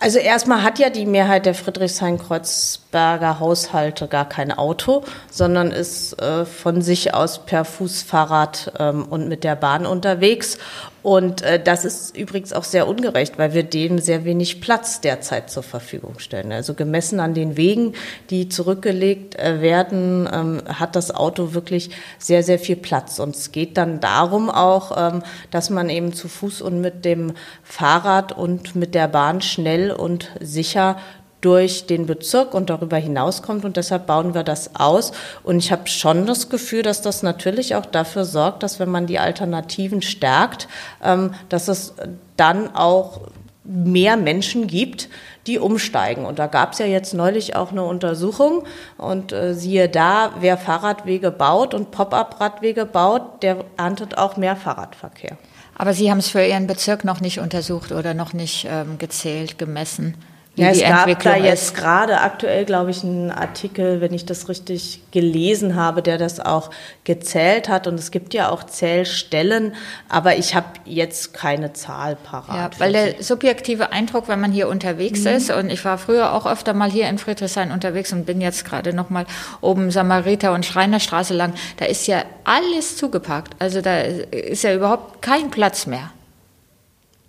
Also 0.00 0.18
erstmal 0.18 0.62
hat 0.62 0.78
ja 0.78 0.90
die 0.90 1.06
Mehrheit 1.06 1.46
der 1.46 1.54
Friedrichshain-Kreuzberg 1.54 2.82
Berger 2.92 3.40
Haushalte 3.40 4.06
gar 4.06 4.28
kein 4.28 4.52
Auto, 4.52 5.02
sondern 5.30 5.72
ist 5.72 6.20
äh, 6.22 6.44
von 6.44 6.82
sich 6.82 7.14
aus 7.14 7.44
per 7.44 7.64
Fußfahrrad 7.64 8.74
ähm, 8.78 9.06
und 9.06 9.28
mit 9.28 9.42
der 9.42 9.56
Bahn 9.56 9.86
unterwegs. 9.86 10.58
Und 11.02 11.42
äh, 11.42 11.60
das 11.62 11.84
ist 11.84 12.16
übrigens 12.16 12.52
auch 12.52 12.64
sehr 12.64 12.86
ungerecht, 12.86 13.38
weil 13.38 13.54
wir 13.54 13.64
denen 13.64 13.98
sehr 13.98 14.24
wenig 14.24 14.60
Platz 14.60 15.00
derzeit 15.00 15.50
zur 15.50 15.62
Verfügung 15.62 16.18
stellen. 16.18 16.52
Also 16.52 16.74
gemessen 16.74 17.18
an 17.18 17.34
den 17.34 17.56
Wegen, 17.56 17.94
die 18.30 18.48
zurückgelegt 18.48 19.36
äh, 19.38 19.60
werden, 19.60 20.28
ähm, 20.32 20.62
hat 20.66 20.94
das 20.94 21.12
Auto 21.12 21.54
wirklich 21.54 21.90
sehr, 22.18 22.42
sehr 22.42 22.58
viel 22.58 22.76
Platz. 22.76 23.18
Und 23.18 23.34
es 23.34 23.50
geht 23.50 23.76
dann 23.76 24.00
darum 24.00 24.48
auch, 24.48 24.96
ähm, 24.96 25.22
dass 25.50 25.70
man 25.70 25.90
eben 25.90 26.12
zu 26.12 26.28
Fuß 26.28 26.62
und 26.62 26.80
mit 26.80 27.04
dem 27.04 27.32
Fahrrad 27.64 28.32
und 28.32 28.76
mit 28.76 28.94
der 28.94 29.08
Bahn 29.08 29.40
schnell 29.40 29.90
und 29.90 30.30
sicher 30.40 30.98
durch 31.42 31.86
den 31.86 32.06
Bezirk 32.06 32.54
und 32.54 32.70
darüber 32.70 32.96
hinauskommt. 32.96 33.66
Und 33.66 33.76
deshalb 33.76 34.06
bauen 34.06 34.32
wir 34.34 34.44
das 34.44 34.76
aus. 34.76 35.12
Und 35.42 35.58
ich 35.58 35.70
habe 35.70 35.86
schon 35.88 36.24
das 36.24 36.48
Gefühl, 36.48 36.82
dass 36.82 37.02
das 37.02 37.22
natürlich 37.22 37.74
auch 37.74 37.84
dafür 37.84 38.24
sorgt, 38.24 38.62
dass 38.62 38.80
wenn 38.80 38.90
man 38.90 39.06
die 39.06 39.18
Alternativen 39.18 40.00
stärkt, 40.00 40.68
ähm, 41.04 41.34
dass 41.50 41.68
es 41.68 41.94
dann 42.36 42.74
auch 42.74 43.20
mehr 43.64 44.16
Menschen 44.16 44.66
gibt, 44.66 45.08
die 45.46 45.58
umsteigen. 45.58 46.24
Und 46.24 46.38
da 46.38 46.46
gab 46.46 46.72
es 46.72 46.78
ja 46.78 46.86
jetzt 46.86 47.14
neulich 47.14 47.56
auch 47.56 47.72
eine 47.72 47.84
Untersuchung. 47.84 48.64
Und 48.96 49.32
äh, 49.32 49.54
siehe 49.54 49.88
da, 49.88 50.32
wer 50.40 50.56
Fahrradwege 50.56 51.30
baut 51.30 51.74
und 51.74 51.90
Pop-up-Radwege 51.90 52.86
baut, 52.86 53.42
der 53.42 53.64
erntet 53.76 54.16
auch 54.16 54.36
mehr 54.36 54.56
Fahrradverkehr. 54.56 55.36
Aber 55.74 55.92
Sie 55.92 56.10
haben 56.10 56.18
es 56.18 56.28
für 56.28 56.44
Ihren 56.44 56.66
Bezirk 56.66 57.04
noch 57.04 57.20
nicht 57.20 57.40
untersucht 57.40 57.92
oder 57.92 58.14
noch 58.14 58.32
nicht 58.32 58.66
ähm, 58.70 58.98
gezählt, 58.98 59.58
gemessen? 59.58 60.16
Ja, 60.54 60.68
es 60.68 60.80
gab 60.80 61.22
da 61.22 61.36
jetzt 61.36 61.74
gerade 61.74 62.20
aktuell, 62.20 62.66
glaube 62.66 62.90
ich, 62.90 63.02
einen 63.02 63.30
Artikel, 63.30 64.02
wenn 64.02 64.12
ich 64.12 64.26
das 64.26 64.50
richtig 64.50 65.00
gelesen 65.10 65.76
habe, 65.76 66.02
der 66.02 66.18
das 66.18 66.40
auch 66.40 66.70
gezählt 67.04 67.70
hat. 67.70 67.86
Und 67.86 67.94
es 67.94 68.10
gibt 68.10 68.34
ja 68.34 68.50
auch 68.50 68.64
Zählstellen, 68.64 69.74
aber 70.10 70.36
ich 70.36 70.54
habe 70.54 70.66
jetzt 70.84 71.32
keine 71.32 71.72
Zahl 71.72 72.16
parat. 72.16 72.74
Ja, 72.74 72.80
weil 72.80 72.92
der 72.92 73.22
subjektive 73.22 73.92
Eindruck, 73.92 74.28
wenn 74.28 74.40
man 74.40 74.52
hier 74.52 74.68
unterwegs 74.68 75.20
mhm. 75.20 75.28
ist, 75.28 75.50
und 75.50 75.70
ich 75.70 75.82
war 75.86 75.96
früher 75.96 76.34
auch 76.34 76.44
öfter 76.44 76.74
mal 76.74 76.90
hier 76.90 77.08
in 77.08 77.16
Friedrichshain 77.16 77.72
unterwegs 77.72 78.12
und 78.12 78.26
bin 78.26 78.42
jetzt 78.42 78.66
gerade 78.66 78.92
noch 78.92 79.08
mal 79.08 79.24
oben 79.62 79.90
Samariter 79.90 80.52
und 80.52 80.66
Schreinerstraße 80.66 81.32
lang, 81.32 81.54
da 81.78 81.86
ist 81.86 82.06
ja 82.06 82.24
alles 82.44 82.98
zugepackt. 82.98 83.54
Also 83.58 83.80
da 83.80 84.00
ist 84.00 84.64
ja 84.64 84.74
überhaupt 84.74 85.22
kein 85.22 85.50
Platz 85.50 85.86
mehr. 85.86 86.10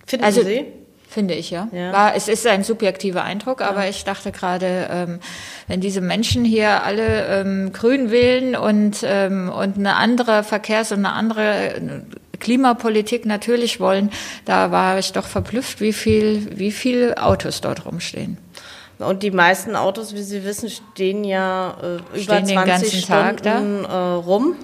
Finden 0.06 0.26
also, 0.26 0.44
Sie? 0.44 0.66
Finde 1.14 1.36
ich, 1.36 1.52
ja. 1.52 1.68
ja. 1.72 1.94
War, 1.94 2.16
es 2.16 2.28
ist 2.28 2.48
ein 2.48 2.64
subjektiver 2.64 3.24
Eindruck, 3.24 3.60
ja. 3.60 3.70
aber 3.70 3.88
ich 3.88 4.04
dachte 4.04 4.32
gerade, 4.32 4.88
ähm, 4.90 5.20
wenn 5.68 5.80
diese 5.80 6.02
Menschen 6.02 6.44
hier 6.44 6.84
alle 6.84 7.28
ähm, 7.28 7.72
grün 7.72 8.10
wählen 8.10 8.56
und, 8.56 9.02
ähm, 9.04 9.50
und 9.50 9.78
eine 9.78 9.96
andere 9.96 10.44
Verkehrs- 10.44 10.92
und 10.92 11.06
eine 11.06 11.14
andere 11.14 12.02
Klimapolitik 12.40 13.28
natürlich 13.28 13.80
wollen, 13.80 14.10
da 14.46 14.72
war 14.72 14.98
ich 14.98 15.14
doch 15.14 15.28
verblüfft, 15.28 15.82
wie 15.82 15.94
viel, 15.94 16.58
wie 16.58 16.72
viel 16.72 17.14
Autos 17.14 17.62
dort 17.62 17.86
rumstehen. 17.86 18.40
Und 18.98 19.22
die 19.22 19.32
meisten 19.32 19.76
Autos, 19.76 20.16
wie 20.16 20.24
Sie 20.24 20.44
wissen, 20.44 20.70
stehen 20.70 21.24
ja 21.24 21.78
äh, 21.80 22.20
über 22.20 22.44
20 22.44 23.04
Stunden 23.04 23.86
äh, 23.86 23.96
rum. 23.96 24.56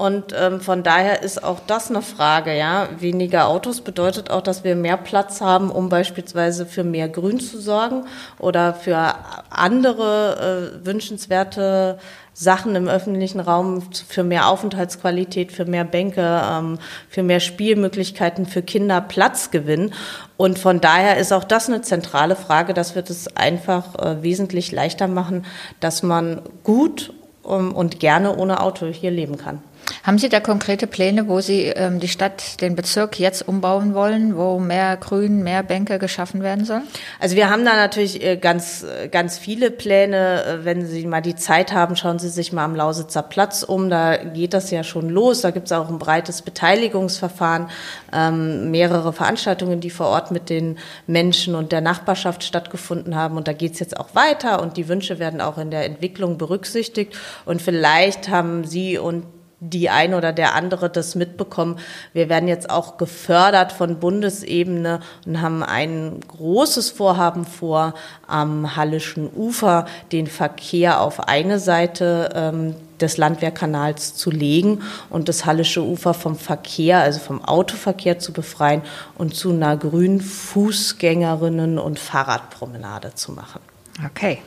Und 0.00 0.34
ähm, 0.34 0.62
von 0.62 0.82
daher 0.82 1.22
ist 1.22 1.44
auch 1.44 1.60
das 1.66 1.90
eine 1.90 2.00
Frage, 2.00 2.56
ja. 2.56 2.88
Weniger 3.00 3.48
Autos 3.48 3.82
bedeutet 3.82 4.30
auch, 4.30 4.40
dass 4.40 4.64
wir 4.64 4.74
mehr 4.74 4.96
Platz 4.96 5.42
haben, 5.42 5.70
um 5.70 5.90
beispielsweise 5.90 6.64
für 6.64 6.84
mehr 6.84 7.06
Grün 7.06 7.38
zu 7.38 7.60
sorgen 7.60 8.06
oder 8.38 8.72
für 8.72 9.14
andere 9.50 10.72
äh, 10.80 10.86
wünschenswerte 10.86 11.98
Sachen 12.32 12.76
im 12.76 12.88
öffentlichen 12.88 13.40
Raum, 13.40 13.82
für 13.92 14.24
mehr 14.24 14.48
Aufenthaltsqualität, 14.48 15.52
für 15.52 15.66
mehr 15.66 15.84
Bänke, 15.84 16.44
ähm, 16.50 16.78
für 17.10 17.22
mehr 17.22 17.40
Spielmöglichkeiten 17.40 18.46
für 18.46 18.62
Kinder 18.62 19.02
Platz 19.02 19.50
gewinnen. 19.50 19.92
Und 20.38 20.58
von 20.58 20.80
daher 20.80 21.18
ist 21.18 21.30
auch 21.30 21.44
das 21.44 21.68
eine 21.68 21.82
zentrale 21.82 22.36
Frage, 22.36 22.72
dass 22.72 22.94
wir 22.94 23.02
das 23.02 23.36
einfach 23.36 23.96
äh, 23.98 24.22
wesentlich 24.22 24.72
leichter 24.72 25.08
machen, 25.08 25.44
dass 25.78 26.02
man 26.02 26.40
gut 26.64 27.12
um, 27.42 27.74
und 27.74 28.00
gerne 28.00 28.34
ohne 28.34 28.62
Auto 28.62 28.86
hier 28.86 29.10
leben 29.10 29.36
kann. 29.36 29.62
Haben 30.02 30.18
Sie 30.18 30.28
da 30.28 30.40
konkrete 30.40 30.86
Pläne, 30.86 31.28
wo 31.28 31.40
Sie 31.40 31.64
ähm, 31.64 32.00
die 32.00 32.08
Stadt, 32.08 32.60
den 32.60 32.76
Bezirk 32.76 33.18
jetzt 33.18 33.46
umbauen 33.46 33.94
wollen, 33.94 34.36
wo 34.36 34.58
mehr 34.58 34.96
Grün, 34.96 35.42
mehr 35.42 35.62
Bänke 35.62 35.98
geschaffen 35.98 36.42
werden 36.42 36.64
sollen? 36.64 36.84
Also 37.18 37.36
wir 37.36 37.50
haben 37.50 37.64
da 37.64 37.76
natürlich 37.76 38.22
äh, 38.22 38.36
ganz, 38.36 38.84
ganz 39.10 39.38
viele 39.38 39.70
Pläne. 39.70 40.44
Äh, 40.44 40.64
wenn 40.64 40.86
Sie 40.86 41.06
mal 41.06 41.20
die 41.20 41.36
Zeit 41.36 41.72
haben, 41.72 41.96
schauen 41.96 42.18
Sie 42.18 42.28
sich 42.28 42.52
mal 42.52 42.64
am 42.64 42.74
Lausitzer 42.74 43.22
Platz 43.22 43.62
um. 43.62 43.90
Da 43.90 44.16
geht 44.16 44.54
das 44.54 44.70
ja 44.70 44.84
schon 44.84 45.08
los. 45.08 45.40
Da 45.40 45.50
gibt 45.50 45.66
es 45.66 45.72
auch 45.72 45.88
ein 45.88 45.98
breites 45.98 46.42
Beteiligungsverfahren, 46.42 47.68
ähm, 48.12 48.70
mehrere 48.70 49.12
Veranstaltungen, 49.12 49.80
die 49.80 49.90
vor 49.90 50.06
Ort 50.06 50.30
mit 50.30 50.50
den 50.50 50.78
Menschen 51.06 51.54
und 51.54 51.72
der 51.72 51.80
Nachbarschaft 51.80 52.44
stattgefunden 52.44 53.16
haben. 53.16 53.36
Und 53.36 53.48
da 53.48 53.52
geht 53.52 53.74
es 53.74 53.80
jetzt 53.80 53.98
auch 53.98 54.14
weiter 54.14 54.62
und 54.62 54.76
die 54.76 54.88
Wünsche 54.88 55.18
werden 55.18 55.40
auch 55.40 55.58
in 55.58 55.70
der 55.70 55.84
Entwicklung 55.84 56.38
berücksichtigt. 56.38 57.16
Und 57.44 57.60
vielleicht 57.60 58.28
haben 58.28 58.64
Sie 58.64 58.98
und 58.98 59.24
die 59.60 59.90
ein 59.90 60.14
oder 60.14 60.32
der 60.32 60.54
andere 60.54 60.88
das 60.88 61.14
mitbekommen. 61.14 61.78
Wir 62.12 62.28
werden 62.28 62.48
jetzt 62.48 62.70
auch 62.70 62.96
gefördert 62.96 63.72
von 63.72 64.00
Bundesebene 64.00 65.00
und 65.26 65.40
haben 65.40 65.62
ein 65.62 66.20
großes 66.26 66.90
Vorhaben 66.90 67.44
vor, 67.44 67.94
am 68.26 68.76
Hallischen 68.76 69.30
Ufer 69.34 69.86
den 70.12 70.26
Verkehr 70.26 71.00
auf 71.00 71.28
eine 71.28 71.58
Seite 71.58 72.30
ähm, 72.34 72.74
des 73.00 73.16
Landwehrkanals 73.16 74.14
zu 74.14 74.30
legen 74.30 74.82
und 75.08 75.28
das 75.28 75.44
Hallische 75.44 75.82
Ufer 75.82 76.14
vom 76.14 76.36
Verkehr, 76.36 77.00
also 77.00 77.18
vom 77.18 77.44
Autoverkehr 77.44 78.18
zu 78.18 78.32
befreien 78.32 78.82
und 79.16 79.34
zu 79.34 79.50
einer 79.50 79.76
grünen 79.76 80.20
Fußgängerinnen- 80.20 81.78
und 81.78 81.98
Fahrradpromenade 81.98 83.14
zu 83.14 83.32
machen. 83.32 83.60
Okay. 84.06 84.38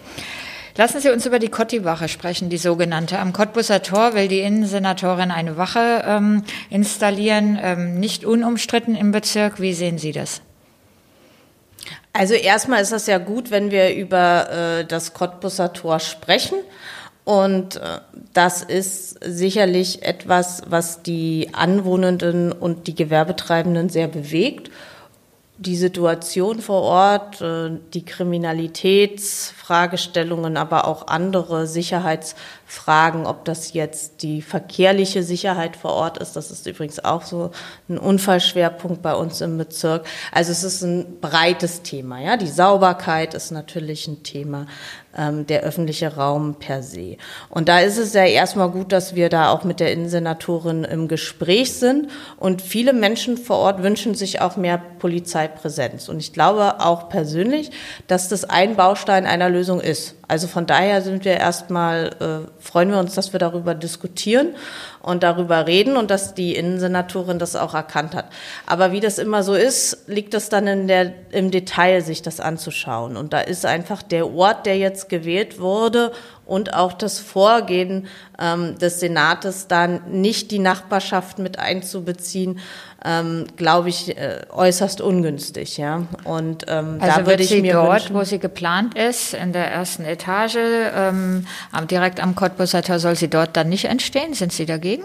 Lassen 0.75 0.99
Sie 1.01 1.11
uns 1.11 1.25
über 1.27 1.37
die 1.37 1.49
Kotti-Wache 1.49 2.07
sprechen, 2.07 2.49
die 2.49 2.57
sogenannte. 2.57 3.19
Am 3.19 3.31
Cottbusser 3.31 3.83
Tor 3.83 4.15
will 4.15 4.27
die 4.27 4.39
Innensenatorin 4.39 5.29
eine 5.29 5.55
Wache 5.55 6.03
ähm, 6.05 6.43
installieren, 6.71 7.59
ähm, 7.61 7.99
nicht 7.99 8.25
unumstritten 8.25 8.95
im 8.95 9.11
Bezirk. 9.11 9.61
Wie 9.61 9.73
sehen 9.73 9.99
Sie 9.99 10.11
das? 10.11 10.41
Also 12.11 12.33
erstmal 12.33 12.81
ist 12.81 12.91
das 12.91 13.05
ja 13.05 13.19
gut, 13.19 13.51
wenn 13.51 13.69
wir 13.69 13.93
über 13.93 14.49
äh, 14.49 14.85
das 14.85 15.13
Cottbusser 15.13 15.73
Tor 15.73 15.99
sprechen. 15.99 16.57
Und 17.23 17.75
äh, 17.75 17.99
das 18.33 18.63
ist 18.63 19.19
sicherlich 19.23 20.01
etwas, 20.01 20.63
was 20.67 21.03
die 21.03 21.49
Anwohnenden 21.53 22.51
und 22.51 22.87
die 22.87 22.95
Gewerbetreibenden 22.95 23.89
sehr 23.89 24.07
bewegt 24.07 24.71
die 25.63 25.75
Situation 25.75 26.59
vor 26.59 26.83
Ort, 26.83 27.41
äh, 27.41 27.71
die 27.93 28.05
Kriminalitätsfragestellungen, 28.05 30.55
aber 30.57 30.87
auch 30.87 31.07
andere 31.07 31.65
Sicherheitsfragen, 32.73 33.25
ob 33.25 33.45
das 33.45 33.73
jetzt 33.73 34.23
die 34.23 34.41
verkehrliche 34.41 35.23
Sicherheit 35.23 35.75
vor 35.75 35.91
Ort 35.91 36.17
ist, 36.17 36.35
das 36.35 36.51
ist 36.51 36.65
übrigens 36.67 37.03
auch 37.03 37.23
so 37.23 37.51
ein 37.87 37.97
Unfallschwerpunkt 37.97 39.01
bei 39.01 39.13
uns 39.13 39.41
im 39.41 39.57
Bezirk. 39.57 40.05
Also 40.31 40.51
es 40.51 40.63
ist 40.63 40.81
ein 40.81 41.19
breites 41.21 41.83
Thema, 41.83 42.19
ja. 42.19 42.37
Die 42.37 42.47
Sauberkeit 42.47 43.33
ist 43.33 43.51
natürlich 43.51 44.07
ein 44.07 44.23
Thema 44.23 44.65
ähm, 45.17 45.45
der 45.45 45.61
öffentliche 45.61 46.15
Raum 46.15 46.55
per 46.55 46.81
se. 46.83 47.17
Und 47.49 47.69
da 47.69 47.79
ist 47.79 47.97
es 47.97 48.13
ja 48.13 48.25
erstmal 48.25 48.69
gut, 48.69 48.91
dass 48.91 49.15
wir 49.15 49.29
da 49.29 49.51
auch 49.51 49.63
mit 49.63 49.79
der 49.79 49.91
Innensenatorin 49.91 50.83
im 50.83 51.07
Gespräch 51.07 51.73
sind. 51.73 52.09
Und 52.37 52.61
viele 52.61 52.93
Menschen 52.93 53.37
vor 53.37 53.57
Ort 53.57 53.83
wünschen 53.83 54.15
sich 54.15 54.41
auch 54.41 54.57
mehr 54.57 54.81
Polizeipräsenz. 54.99 56.09
Und 56.09 56.19
ich 56.19 56.33
glaube 56.33 56.79
auch 56.79 57.09
persönlich, 57.09 57.71
dass 58.07 58.29
das 58.29 58.45
ein 58.45 58.75
Baustein 58.75 59.25
einer 59.25 59.49
Lösung 59.49 59.81
ist. 59.81 60.15
Also 60.27 60.47
von 60.47 60.65
daher 60.65 61.01
sind 61.01 61.25
wir 61.25 61.33
erstmal, 61.33 62.07
äh, 62.19 62.62
freuen 62.63 62.89
wir 62.91 62.97
uns, 62.97 63.13
dass 63.13 63.33
wir 63.33 63.39
darüber 63.39 63.75
diskutieren 63.75 64.55
und 65.01 65.21
darüber 65.21 65.67
reden 65.67 65.97
und 65.97 66.09
dass 66.09 66.33
die 66.33 66.55
Innensenatorin 66.55 67.37
das 67.37 67.57
auch 67.57 67.73
erkannt 67.73 68.15
hat. 68.15 68.25
Aber 68.65 68.93
wie 68.93 69.01
das 69.01 69.19
immer 69.19 69.43
so 69.43 69.53
ist, 69.53 70.07
liegt 70.07 70.33
es 70.33 70.47
dann 70.47 70.65
in 70.67 70.87
der, 70.87 71.13
im 71.31 71.51
Detail, 71.51 72.01
sich 72.01 72.21
das 72.21 72.39
anzuschauen. 72.39 73.17
Und 73.17 73.33
da 73.33 73.41
ist 73.41 73.65
einfach 73.65 74.01
der 74.01 74.33
Ort, 74.33 74.65
der 74.65 74.77
jetzt 74.77 75.09
gewählt 75.09 75.59
wurde 75.59 76.13
und 76.45 76.73
auch 76.73 76.93
das 76.93 77.19
Vorgehen 77.19 78.07
ähm, 78.39 78.77
des 78.77 79.01
Senates 79.01 79.67
dann 79.67 80.01
nicht 80.09 80.51
die 80.51 80.59
Nachbarschaft 80.59 81.39
mit 81.39 81.59
einzubeziehen, 81.59 82.59
ähm, 83.05 83.45
glaube 83.57 83.89
ich, 83.89 84.17
äh, 84.17 84.41
äußerst 84.51 85.01
ungünstig. 85.01 85.77
Ja? 85.77 86.03
Und 86.23 86.65
ähm, 86.67 86.97
also 86.99 87.19
da 87.19 87.27
würde 87.27 87.43
ich 87.43 87.61
mir 87.61 87.73
dort, 87.73 87.91
wünschen, 87.91 88.15
wo 88.15 88.23
sie 88.23 88.39
geplant 88.39 88.97
ist, 88.97 89.33
in 89.33 89.53
der 89.53 89.71
ersten 89.71 90.05
Etage, 90.05 90.57
ähm, 90.95 91.45
direkt 91.89 92.21
am 92.21 92.35
Cottbusser 92.35 92.81
Tor, 92.81 92.99
soll 92.99 93.15
sie 93.15 93.29
dort 93.29 93.57
dann 93.57 93.69
nicht 93.69 93.85
entstehen? 93.85 94.33
Sind 94.33 94.53
Sie 94.53 94.65
dagegen? 94.65 95.03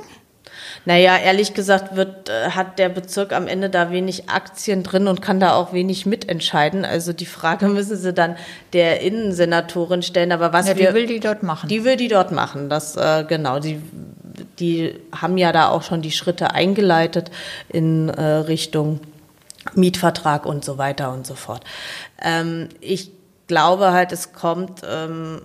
Naja, 0.84 1.16
ehrlich 1.16 1.54
gesagt 1.54 1.96
wird, 1.96 2.28
äh, 2.28 2.50
hat 2.50 2.78
der 2.78 2.88
Bezirk 2.88 3.32
am 3.32 3.46
Ende 3.46 3.68
da 3.68 3.90
wenig 3.90 4.30
Aktien 4.30 4.82
drin 4.82 5.06
und 5.06 5.20
kann 5.20 5.40
da 5.40 5.54
auch 5.54 5.72
wenig 5.72 6.06
mitentscheiden. 6.06 6.84
Also 6.84 7.12
die 7.12 7.26
Frage 7.26 7.68
müssen 7.68 7.96
Sie 7.96 8.12
dann 8.12 8.37
der 8.72 9.00
Innensenatorin 9.00 10.02
stellen. 10.02 10.32
Aber 10.32 10.52
was 10.52 10.68
ja, 10.68 10.76
wir, 10.76 10.88
die 10.88 10.94
will 10.94 11.06
die 11.06 11.20
dort 11.20 11.42
machen. 11.42 11.68
Die 11.68 11.84
will 11.84 11.96
die 11.96 12.08
dort 12.08 12.32
machen. 12.32 12.68
Das 12.68 12.96
äh, 12.96 13.24
genau. 13.24 13.58
Die 13.58 13.82
die 14.59 14.94
haben 15.12 15.37
ja 15.38 15.53
da 15.53 15.68
auch 15.68 15.83
schon 15.83 16.03
die 16.03 16.11
Schritte 16.11 16.53
eingeleitet 16.53 17.31
in 17.68 18.09
äh, 18.09 18.22
Richtung 18.22 19.01
Mietvertrag 19.74 20.46
und 20.46 20.64
so 20.64 20.79
weiter 20.79 21.12
und 21.12 21.27
so 21.27 21.35
fort. 21.35 21.64
Ähm, 22.22 22.68
ich 22.81 23.11
glaube 23.46 23.92
halt, 23.92 24.12
es 24.12 24.33
kommt, 24.33 24.83
ähm, 24.88 25.42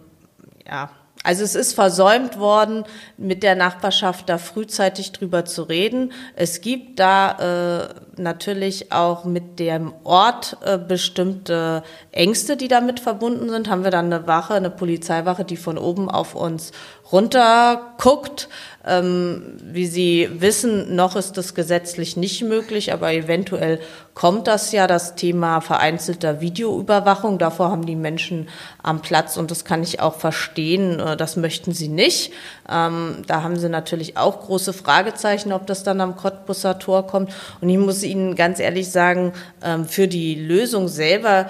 ja, 0.66 0.90
also 1.24 1.44
es 1.44 1.56
ist 1.56 1.74
versäumt 1.74 2.38
worden, 2.38 2.84
mit 3.18 3.44
der 3.44 3.56
Nachbarschaft 3.56 4.28
da 4.28 4.38
frühzeitig 4.38 5.14
drüber 5.14 5.46
zu 5.46 5.64
reden. 5.64 6.12
Es 6.36 6.60
gibt 6.60 7.00
da 7.00 7.88
äh, 8.13 8.13
natürlich 8.18 8.92
auch 8.92 9.26
mit 9.26 9.60
dem 9.60 9.94
Ort 10.04 10.58
äh, 10.64 10.78
bestimmte 10.78 11.84
Ängste, 12.12 12.58
die 12.58 12.68
damit 12.68 13.00
verbunden 13.00 13.50
sind. 13.50 13.70
Haben 13.70 13.84
wir 13.84 13.92
dann 13.92 14.12
eine 14.12 14.28
Wache, 14.28 14.54
eine 14.54 14.70
Polizeiwache, 14.70 15.46
die 15.46 15.58
von 15.58 15.78
oben 15.78 16.10
auf 16.10 16.36
uns 16.36 16.72
runter 17.12 17.94
guckt. 18.00 18.50
Ähm, 18.86 19.58
wie 19.64 19.86
Sie 19.86 20.30
wissen, 20.34 20.96
noch 20.96 21.16
ist 21.16 21.38
das 21.38 21.54
gesetzlich 21.54 22.18
nicht 22.18 22.44
möglich, 22.44 22.92
aber 22.92 23.14
eventuell 23.14 23.80
kommt 24.14 24.48
das 24.48 24.74
ja, 24.74 24.88
das 24.88 25.16
Thema 25.16 25.62
vereinzelter 25.62 26.42
Videoüberwachung. 26.42 27.38
Davor 27.38 27.72
haben 27.72 27.86
die 27.86 27.96
Menschen 27.96 28.50
am 28.82 29.02
Platz 29.02 29.38
und 29.38 29.52
das 29.52 29.64
kann 29.64 29.84
ich 29.84 30.02
auch 30.02 30.16
verstehen. 30.16 31.00
Äh, 31.00 31.16
das 31.16 31.38
möchten 31.38 31.72
sie 31.72 31.88
nicht. 31.88 32.34
Ähm, 32.70 33.22
da 33.26 33.42
haben 33.42 33.58
sie 33.58 33.70
natürlich 33.70 34.18
auch 34.18 34.42
große 34.42 34.74
Fragezeichen, 34.74 35.54
ob 35.54 35.66
das 35.66 35.84
dann 35.84 36.02
am 36.02 36.18
Cottbusser 36.18 36.80
Tor 36.80 37.08
kommt. 37.08 37.32
Und 37.62 37.70
ich 37.70 37.78
muss 37.78 38.03
Ihnen 38.04 38.36
ganz 38.36 38.60
ehrlich 38.60 38.92
sagen, 38.92 39.34
ähm, 39.64 39.86
für 39.86 40.08
die 40.08 40.36
Lösung 40.36 40.88
selber 40.88 41.50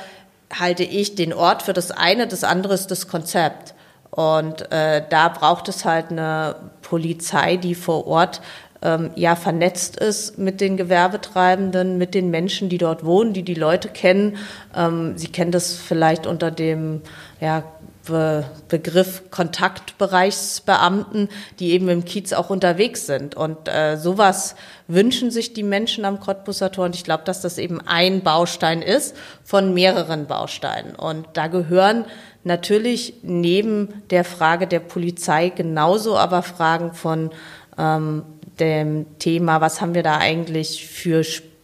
halte 0.53 0.83
ich 0.83 1.15
den 1.15 1.33
Ort 1.33 1.63
für 1.63 1.73
das 1.73 1.91
eine, 1.91 2.27
das 2.27 2.43
andere 2.43 2.73
ist 2.73 2.91
das 2.91 3.07
Konzept. 3.07 3.73
Und 4.11 4.71
äh, 4.71 5.03
da 5.09 5.29
braucht 5.29 5.67
es 5.69 5.85
halt 5.85 6.11
eine 6.11 6.55
Polizei, 6.81 7.57
die 7.57 7.73
vor 7.73 8.05
Ort 8.05 8.41
ähm, 8.83 9.09
ja 9.15 9.35
vernetzt 9.35 9.97
ist 9.97 10.37
mit 10.37 10.61
den 10.61 10.77
Gewerbetreibenden, 10.77 11.97
mit 11.97 12.13
den 12.13 12.29
Menschen, 12.29 12.69
die 12.69 12.77
dort 12.77 13.05
wohnen, 13.05 13.33
die 13.33 13.43
die 13.43 13.55
Leute 13.55 13.89
kennen. 13.89 14.37
Ähm, 14.75 15.17
Sie 15.17 15.29
kennen 15.29 15.51
das 15.51 15.75
vielleicht 15.75 16.27
unter 16.27 16.51
dem 16.51 17.01
ja, 17.41 17.63
Be 18.05 18.45
Begriff 18.67 19.29
Kontaktbereichsbeamten, 19.31 21.29
die 21.59 21.71
eben 21.71 21.89
im 21.89 22.05
Kiez 22.05 22.33
auch 22.33 22.49
unterwegs 22.49 23.05
sind. 23.05 23.35
Und 23.35 23.67
äh, 23.67 23.97
sowas 23.97 24.55
wünschen 24.87 25.31
sich 25.31 25.53
die 25.53 25.63
Menschen 25.63 26.05
am 26.05 26.19
Cottbusser 26.19 26.71
Tor. 26.71 26.85
Und 26.85 26.95
ich 26.95 27.03
glaube, 27.03 27.23
dass 27.23 27.41
das 27.41 27.57
eben 27.57 27.79
ein 27.81 28.21
Baustein 28.21 28.81
ist 28.81 29.15
von 29.43 29.73
mehreren 29.73 30.27
Bausteinen. 30.27 30.95
Und 30.95 31.27
da 31.33 31.47
gehören 31.47 32.05
Natürlich 32.43 33.15
neben 33.23 34.03
der 34.09 34.25
Frage 34.25 34.67
der 34.67 34.81
Polizei 34.81 35.49
genauso 35.49 36.17
aber 36.17 36.41
Fragen 36.41 36.93
von 36.93 37.31
ähm, 37.77 38.23
dem 38.59 39.17
Thema, 39.17 39.61
was 39.61 39.79
haben 39.79 39.95
wir 39.95 40.03
da 40.03 40.17
eigentlich 40.17 40.85
für 40.87 41.23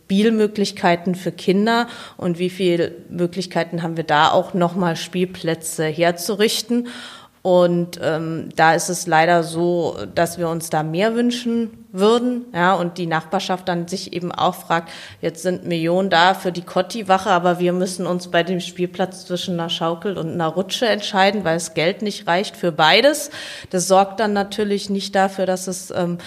Spielmöglichkeiten 0.09 1.13
für 1.13 1.31
Kinder 1.31 1.85
und 2.17 2.39
wie 2.39 2.49
viele 2.49 2.93
Möglichkeiten 3.09 3.83
haben 3.83 3.95
wir 3.95 4.03
da 4.03 4.31
auch 4.31 4.55
nochmal 4.55 4.95
Spielplätze 4.95 5.85
herzurichten. 5.85 6.87
Und 7.43 7.99
ähm, 8.03 8.49
da 8.55 8.73
ist 8.73 8.89
es 8.89 9.05
leider 9.05 9.43
so, 9.43 9.95
dass 10.15 10.39
wir 10.39 10.49
uns 10.49 10.71
da 10.71 10.81
mehr 10.81 11.15
wünschen 11.15 11.85
würden, 11.91 12.45
ja, 12.53 12.73
und 12.73 12.97
die 12.97 13.05
Nachbarschaft 13.05 13.67
dann 13.67 13.87
sich 13.87 14.11
eben 14.11 14.31
auch 14.31 14.55
fragt, 14.55 14.91
jetzt 15.21 15.43
sind 15.43 15.65
Millionen 15.65 16.09
da 16.09 16.33
für 16.33 16.51
die 16.51 16.63
Kotti-Wache, 16.63 17.29
aber 17.29 17.59
wir 17.59 17.71
müssen 17.71 18.05
uns 18.07 18.29
bei 18.29 18.43
dem 18.43 18.59
Spielplatz 18.59 19.25
zwischen 19.25 19.53
einer 19.53 19.69
Schaukel 19.69 20.17
und 20.17 20.33
einer 20.33 20.47
Rutsche 20.47 20.87
entscheiden, 20.87 21.45
weil 21.45 21.55
das 21.55 21.75
Geld 21.75 22.01
nicht 22.01 22.27
reicht 22.27 22.57
für 22.57 22.71
beides. 22.71 23.29
Das 23.69 23.87
sorgt 23.87 24.19
dann 24.19 24.33
natürlich 24.33 24.89
nicht 24.89 25.15
dafür, 25.15 25.45
dass 25.45 25.67
es 25.67 25.91
ähm, 25.91 26.17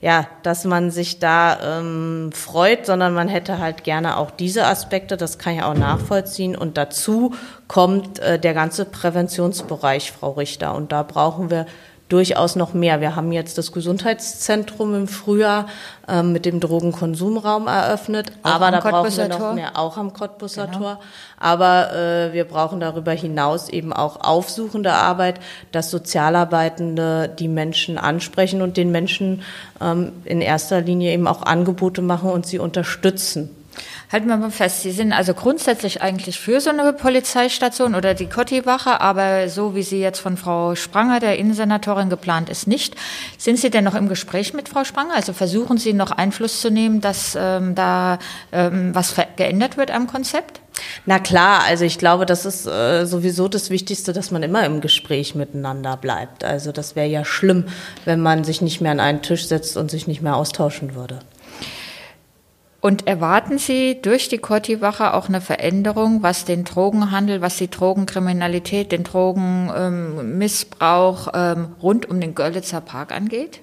ja, 0.00 0.26
dass 0.42 0.64
man 0.64 0.90
sich 0.90 1.18
da 1.18 1.78
ähm, 1.78 2.30
freut, 2.32 2.86
sondern 2.86 3.12
man 3.12 3.28
hätte 3.28 3.58
halt 3.58 3.84
gerne 3.84 4.16
auch 4.16 4.30
diese 4.30 4.66
Aspekte, 4.66 5.18
das 5.18 5.38
kann 5.38 5.54
ich 5.54 5.62
auch 5.62 5.74
nachvollziehen. 5.74 6.56
Und 6.56 6.78
dazu 6.78 7.34
kommt 7.68 8.18
äh, 8.18 8.38
der 8.38 8.54
ganze 8.54 8.86
Präventionsbereich, 8.86 10.12
Frau 10.12 10.32
Richter. 10.32 10.74
Und 10.74 10.92
da 10.92 11.02
brauchen 11.02 11.50
wir 11.50 11.66
durchaus 12.10 12.56
noch 12.56 12.74
mehr. 12.74 13.00
Wir 13.00 13.16
haben 13.16 13.32
jetzt 13.32 13.56
das 13.56 13.72
Gesundheitszentrum 13.72 14.94
im 14.94 15.08
Frühjahr 15.08 15.66
ähm, 16.08 16.32
mit 16.32 16.44
dem 16.44 16.60
Drogenkonsumraum 16.60 17.68
eröffnet, 17.68 18.32
auch 18.42 18.50
aber 18.50 18.70
da 18.70 18.80
brauchen 18.80 19.16
wir 19.16 19.28
noch 19.28 19.54
mehr, 19.54 19.78
auch 19.78 19.96
am 19.96 20.12
Cottbusser 20.12 20.66
genau. 20.66 20.78
Tor. 20.78 21.00
Aber 21.38 21.94
äh, 21.94 22.32
wir 22.32 22.44
brauchen 22.44 22.80
darüber 22.80 23.12
hinaus 23.12 23.68
eben 23.68 23.92
auch 23.92 24.20
aufsuchende 24.20 24.92
Arbeit, 24.92 25.40
dass 25.72 25.90
Sozialarbeitende 25.90 27.28
die 27.38 27.48
Menschen 27.48 27.96
ansprechen 27.96 28.60
und 28.60 28.76
den 28.76 28.90
Menschen 28.90 29.42
ähm, 29.80 30.12
in 30.24 30.40
erster 30.40 30.80
Linie 30.80 31.12
eben 31.12 31.26
auch 31.26 31.42
Angebote 31.42 32.02
machen 32.02 32.30
und 32.30 32.44
sie 32.44 32.58
unterstützen. 32.58 33.50
Halten 34.12 34.26
wir 34.26 34.36
mal 34.36 34.50
fest, 34.50 34.82
Sie 34.82 34.90
sind 34.90 35.12
also 35.12 35.34
grundsätzlich 35.34 36.02
eigentlich 36.02 36.40
für 36.40 36.60
so 36.60 36.70
eine 36.70 36.92
Polizeistation 36.92 37.94
oder 37.94 38.14
die 38.14 38.26
Kotti-Wache, 38.26 39.00
aber 39.00 39.48
so 39.48 39.76
wie 39.76 39.84
sie 39.84 40.00
jetzt 40.00 40.18
von 40.18 40.36
Frau 40.36 40.74
Spranger, 40.74 41.20
der 41.20 41.38
Innensenatorin, 41.38 42.10
geplant 42.10 42.50
ist, 42.50 42.66
nicht. 42.66 42.96
Sind 43.38 43.60
Sie 43.60 43.70
denn 43.70 43.84
noch 43.84 43.94
im 43.94 44.08
Gespräch 44.08 44.52
mit 44.52 44.68
Frau 44.68 44.82
Spranger? 44.82 45.14
Also 45.14 45.32
versuchen 45.32 45.78
Sie 45.78 45.92
noch 45.92 46.10
Einfluss 46.10 46.60
zu 46.60 46.72
nehmen, 46.72 47.00
dass 47.00 47.38
ähm, 47.40 47.76
da 47.76 48.18
ähm, 48.50 48.92
was 48.96 49.14
geändert 49.36 49.76
wird 49.76 49.92
am 49.92 50.08
Konzept? 50.08 50.60
Na 51.06 51.20
klar, 51.20 51.62
also 51.68 51.84
ich 51.84 51.96
glaube, 51.96 52.26
das 52.26 52.46
ist 52.46 52.66
äh, 52.66 53.06
sowieso 53.06 53.46
das 53.46 53.70
Wichtigste, 53.70 54.12
dass 54.12 54.32
man 54.32 54.42
immer 54.42 54.64
im 54.64 54.80
Gespräch 54.80 55.36
miteinander 55.36 55.96
bleibt. 55.96 56.42
Also 56.42 56.72
das 56.72 56.96
wäre 56.96 57.06
ja 57.06 57.24
schlimm, 57.24 57.66
wenn 58.06 58.20
man 58.20 58.42
sich 58.42 58.60
nicht 58.60 58.80
mehr 58.80 58.90
an 58.90 58.98
einen 58.98 59.22
Tisch 59.22 59.46
setzt 59.46 59.76
und 59.76 59.88
sich 59.88 60.08
nicht 60.08 60.20
mehr 60.20 60.34
austauschen 60.34 60.96
würde. 60.96 61.20
Und 62.80 63.06
erwarten 63.06 63.58
Sie 63.58 64.00
durch 64.00 64.28
die 64.28 64.38
Kotti-Wache 64.38 65.12
auch 65.12 65.28
eine 65.28 65.42
Veränderung, 65.42 66.22
was 66.22 66.46
den 66.46 66.64
Drogenhandel, 66.64 67.42
was 67.42 67.58
die 67.58 67.68
Drogenkriminalität, 67.68 68.90
den 68.90 69.04
Drogenmissbrauch 69.04 71.28
ähm, 71.34 71.74
rund 71.82 72.08
um 72.08 72.18
den 72.20 72.34
Görlitzer 72.34 72.80
Park 72.80 73.12
angeht? 73.12 73.60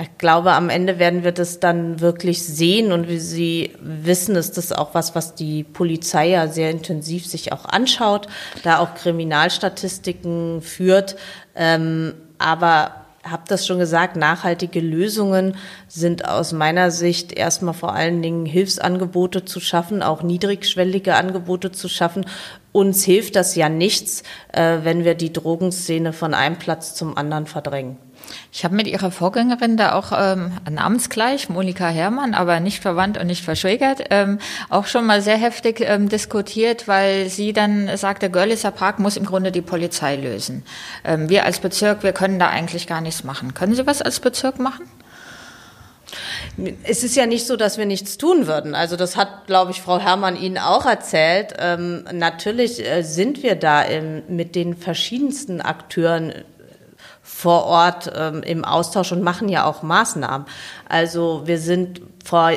Ich 0.00 0.16
glaube, 0.16 0.52
am 0.52 0.70
Ende 0.70 1.00
werden 1.00 1.24
wir 1.24 1.32
das 1.32 1.58
dann 1.58 1.98
wirklich 1.98 2.44
sehen 2.44 2.92
und 2.92 3.08
wie 3.08 3.18
Sie 3.18 3.72
wissen, 3.80 4.36
ist 4.36 4.56
das 4.56 4.70
auch 4.70 4.94
was, 4.94 5.16
was 5.16 5.34
die 5.34 5.64
Polizei 5.64 6.28
ja 6.28 6.46
sehr 6.46 6.70
intensiv 6.70 7.26
sich 7.26 7.52
auch 7.52 7.64
anschaut, 7.64 8.28
da 8.62 8.78
auch 8.78 8.94
Kriminalstatistiken 8.94 10.62
führt. 10.62 11.16
Ähm, 11.56 12.14
aber 12.38 12.97
habe 13.30 13.44
das 13.48 13.66
schon 13.66 13.78
gesagt, 13.78 14.16
nachhaltige 14.16 14.80
Lösungen 14.80 15.56
sind 15.86 16.26
aus 16.26 16.52
meiner 16.52 16.90
Sicht 16.90 17.32
erstmal 17.32 17.74
vor 17.74 17.94
allen 17.94 18.22
Dingen 18.22 18.46
Hilfsangebote 18.46 19.44
zu 19.44 19.60
schaffen, 19.60 20.02
auch 20.02 20.22
niedrigschwellige 20.22 21.14
Angebote 21.14 21.72
zu 21.72 21.88
schaffen. 21.88 22.26
Uns 22.72 23.04
hilft 23.04 23.36
das 23.36 23.54
ja 23.54 23.68
nichts, 23.68 24.22
äh, 24.52 24.78
wenn 24.82 25.04
wir 25.04 25.14
die 25.14 25.32
Drogenszene 25.32 26.12
von 26.12 26.34
einem 26.34 26.58
Platz 26.58 26.94
zum 26.94 27.16
anderen 27.16 27.46
verdrängen. 27.46 27.96
Ich 28.52 28.64
habe 28.64 28.74
mit 28.74 28.86
ihrer 28.86 29.10
Vorgängerin 29.10 29.76
da 29.76 29.92
auch 29.92 30.12
ähm, 30.12 30.52
namensgleich, 30.70 31.48
Monika 31.48 31.88
Herrmann, 31.88 32.34
aber 32.34 32.60
nicht 32.60 32.80
verwandt 32.80 33.18
und 33.18 33.26
nicht 33.26 33.44
verschwägert, 33.44 34.04
ähm, 34.10 34.38
auch 34.68 34.86
schon 34.86 35.06
mal 35.06 35.22
sehr 35.22 35.36
heftig 35.36 35.80
ähm, 35.80 36.08
diskutiert, 36.08 36.88
weil 36.88 37.28
sie 37.28 37.52
dann 37.52 37.96
sagte, 37.96 38.30
Görlitzer 38.30 38.70
Park 38.70 38.98
muss 38.98 39.16
im 39.16 39.24
Grunde 39.24 39.52
die 39.52 39.62
Polizei 39.62 40.16
lösen. 40.16 40.64
Ähm, 41.04 41.28
wir 41.28 41.44
als 41.44 41.60
Bezirk, 41.60 42.02
wir 42.02 42.12
können 42.12 42.38
da 42.38 42.48
eigentlich 42.48 42.86
gar 42.86 43.00
nichts 43.00 43.24
machen. 43.24 43.54
Können 43.54 43.74
Sie 43.74 43.86
was 43.86 44.02
als 44.02 44.20
Bezirk 44.20 44.58
machen? 44.58 44.88
Es 46.82 47.04
ist 47.04 47.14
ja 47.14 47.26
nicht 47.26 47.46
so, 47.46 47.56
dass 47.56 47.78
wir 47.78 47.86
nichts 47.86 48.18
tun 48.18 48.46
würden. 48.46 48.74
Also 48.74 48.96
das 48.96 49.16
hat, 49.16 49.46
glaube 49.46 49.70
ich, 49.70 49.80
Frau 49.80 49.98
Herrmann 50.00 50.36
Ihnen 50.36 50.58
auch 50.58 50.86
erzählt. 50.86 51.54
Ähm, 51.58 52.04
natürlich 52.12 52.84
äh, 52.84 53.02
sind 53.02 53.42
wir 53.42 53.54
da 53.54 53.82
im, 53.82 54.22
mit 54.28 54.54
den 54.54 54.76
verschiedensten 54.76 55.60
Akteuren 55.60 56.32
vor 57.38 57.66
Ort 57.66 58.10
ähm, 58.16 58.42
im 58.42 58.64
Austausch 58.64 59.12
und 59.12 59.22
machen 59.22 59.48
ja 59.48 59.64
auch 59.64 59.84
Maßnahmen. 59.84 60.44
Also 60.88 61.42
wir 61.44 61.60
sind 61.60 62.00
vor, 62.28 62.52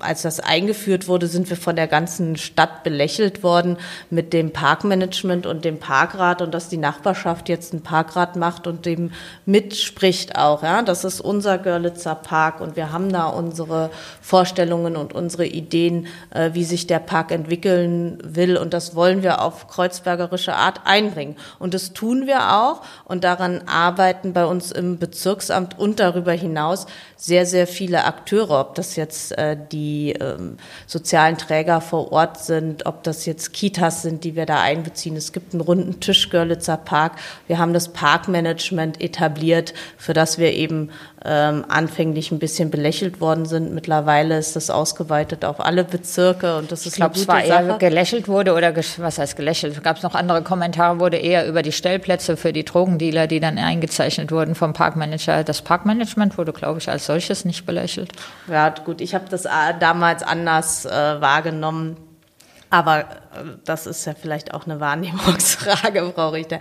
als 0.00 0.22
das 0.22 0.40
eingeführt 0.40 1.06
wurde, 1.06 1.28
sind 1.28 1.48
wir 1.48 1.56
von 1.56 1.76
der 1.76 1.86
ganzen 1.86 2.34
Stadt 2.34 2.82
belächelt 2.82 3.44
worden 3.44 3.76
mit 4.10 4.32
dem 4.32 4.52
Parkmanagement 4.52 5.46
und 5.46 5.64
dem 5.64 5.78
Parkrat 5.78 6.42
und 6.42 6.52
dass 6.52 6.68
die 6.68 6.78
Nachbarschaft 6.78 7.48
jetzt 7.48 7.72
einen 7.72 7.84
Parkrat 7.84 8.34
macht 8.34 8.66
und 8.66 8.86
dem 8.86 9.12
mitspricht 9.46 10.34
auch. 10.34 10.64
Ja, 10.64 10.82
das 10.82 11.04
ist 11.04 11.20
unser 11.20 11.58
Görlitzer 11.58 12.16
Park 12.16 12.60
und 12.60 12.74
wir 12.74 12.90
haben 12.90 13.12
da 13.12 13.26
unsere 13.26 13.90
Vorstellungen 14.20 14.96
und 14.96 15.12
unsere 15.12 15.46
Ideen, 15.46 16.08
äh, 16.30 16.50
wie 16.54 16.64
sich 16.64 16.88
der 16.88 16.98
Park 16.98 17.30
entwickeln 17.30 18.18
will 18.24 18.56
und 18.56 18.74
das 18.74 18.96
wollen 18.96 19.22
wir 19.22 19.42
auf 19.42 19.68
kreuzbergerische 19.68 20.56
Art 20.56 20.80
einbringen. 20.86 21.36
Und 21.60 21.72
das 21.72 21.92
tun 21.92 22.26
wir 22.26 22.52
auch 22.56 22.82
und 23.04 23.22
daran 23.22 23.62
arbeiten 23.68 24.32
bei 24.32 24.44
uns 24.44 24.72
im 24.72 24.98
Bezirksamt 24.98 25.78
und 25.78 26.00
darüber 26.00 26.32
hinaus 26.32 26.86
sehr, 27.16 27.46
sehr 27.46 27.68
viele 27.68 28.04
Akteure, 28.06 28.58
ob 28.58 28.74
das 28.74 28.96
jetzt 28.96 29.03
äh, 29.32 29.56
die 29.72 30.12
ähm, 30.12 30.56
sozialen 30.86 31.38
Träger 31.38 31.80
vor 31.80 32.12
Ort 32.12 32.38
sind, 32.38 32.86
ob 32.86 33.02
das 33.02 33.26
jetzt 33.26 33.52
Kitas 33.52 34.02
sind, 34.02 34.24
die 34.24 34.36
wir 34.36 34.46
da 34.46 34.60
einbeziehen. 34.60 35.16
Es 35.16 35.32
gibt 35.32 35.52
einen 35.52 35.60
runden 35.60 36.00
Tisch 36.00 36.30
Görlitzer 36.30 36.76
Park. 36.76 37.12
Wir 37.46 37.58
haben 37.58 37.72
das 37.72 37.92
Parkmanagement 37.92 39.00
etabliert, 39.00 39.74
für 39.96 40.12
das 40.12 40.38
wir 40.38 40.52
eben 40.52 40.90
ähm, 41.26 41.64
anfänglich 41.68 42.30
ein 42.32 42.38
bisschen 42.38 42.70
belächelt 42.70 43.20
worden 43.20 43.46
sind. 43.46 43.72
Mittlerweile 43.72 44.36
ist 44.36 44.56
das 44.56 44.68
ausgeweitet 44.68 45.44
auf 45.44 45.58
alle 45.58 45.84
Bezirke 45.84 46.58
und 46.58 46.70
das 46.70 46.80
ist 46.80 46.86
ich 46.88 46.94
glaube, 46.96 47.14
es 47.14 47.26
war 47.26 47.40
Sache. 47.40 47.64
eher 47.66 47.78
gelächelt 47.78 48.28
wurde 48.28 48.52
oder 48.52 48.76
was 48.76 49.18
heißt 49.18 49.34
gelächelt? 49.34 49.82
Gab 49.82 49.96
es 49.96 50.02
noch 50.02 50.14
andere 50.14 50.42
Kommentare? 50.42 51.00
Wurde 51.00 51.16
eher 51.16 51.46
über 51.46 51.62
die 51.62 51.72
Stellplätze 51.72 52.36
für 52.36 52.52
die 52.52 52.64
Drogendealer, 52.64 53.26
die 53.26 53.40
dann 53.40 53.56
eingezeichnet 53.56 54.32
wurden 54.32 54.54
vom 54.54 54.74
Parkmanager. 54.74 55.44
Das 55.44 55.62
Parkmanagement 55.62 56.36
wurde, 56.36 56.52
glaube 56.52 56.78
ich, 56.78 56.90
als 56.90 57.06
solches 57.06 57.46
nicht 57.46 57.64
belächelt. 57.64 58.12
Ja, 58.48 58.68
gut, 58.68 59.00
ich 59.00 59.14
habe 59.14 59.24
das 59.30 59.46
äh, 59.46 59.50
damals 59.80 60.22
anders 60.22 60.84
äh, 60.84 60.90
wahrgenommen. 60.90 61.96
Aber 62.74 63.00
äh, 63.00 63.04
das 63.64 63.86
ist 63.86 64.04
ja 64.04 64.14
vielleicht 64.20 64.52
auch 64.52 64.66
eine 64.66 64.80
Wahrnehmungsfrage, 64.80 66.10
Frau 66.14 66.30
Richter. 66.30 66.58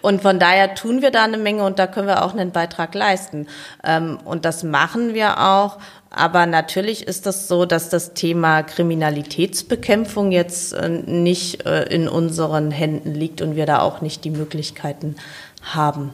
Und 0.00 0.20
von 0.20 0.40
daher 0.40 0.74
tun 0.74 1.02
wir 1.02 1.12
da 1.12 1.22
eine 1.22 1.38
Menge 1.38 1.62
und 1.64 1.78
da 1.78 1.86
können 1.86 2.08
wir 2.08 2.24
auch 2.24 2.32
einen 2.32 2.50
Beitrag 2.50 2.92
leisten. 2.96 3.46
Ähm, 3.84 4.18
und 4.24 4.44
das 4.44 4.64
machen 4.64 5.14
wir 5.14 5.38
auch. 5.38 5.78
Aber 6.10 6.46
natürlich 6.46 7.06
ist 7.06 7.26
das 7.26 7.46
so, 7.46 7.64
dass 7.64 7.90
das 7.90 8.12
Thema 8.12 8.64
Kriminalitätsbekämpfung 8.64 10.32
jetzt 10.32 10.72
äh, 10.72 10.88
nicht 10.88 11.64
äh, 11.64 11.84
in 11.84 12.08
unseren 12.08 12.72
Händen 12.72 13.14
liegt 13.14 13.40
und 13.40 13.54
wir 13.54 13.64
da 13.64 13.78
auch 13.78 14.00
nicht 14.00 14.24
die 14.24 14.30
Möglichkeiten 14.30 15.14
haben. 15.62 16.12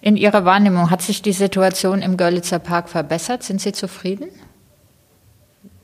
In 0.00 0.16
Ihrer 0.16 0.44
Wahrnehmung 0.44 0.92
hat 0.92 1.02
sich 1.02 1.20
die 1.20 1.32
Situation 1.32 2.00
im 2.00 2.16
Görlitzer 2.16 2.60
Park 2.60 2.88
verbessert? 2.88 3.42
Sind 3.42 3.60
Sie 3.60 3.72
zufrieden? 3.72 4.28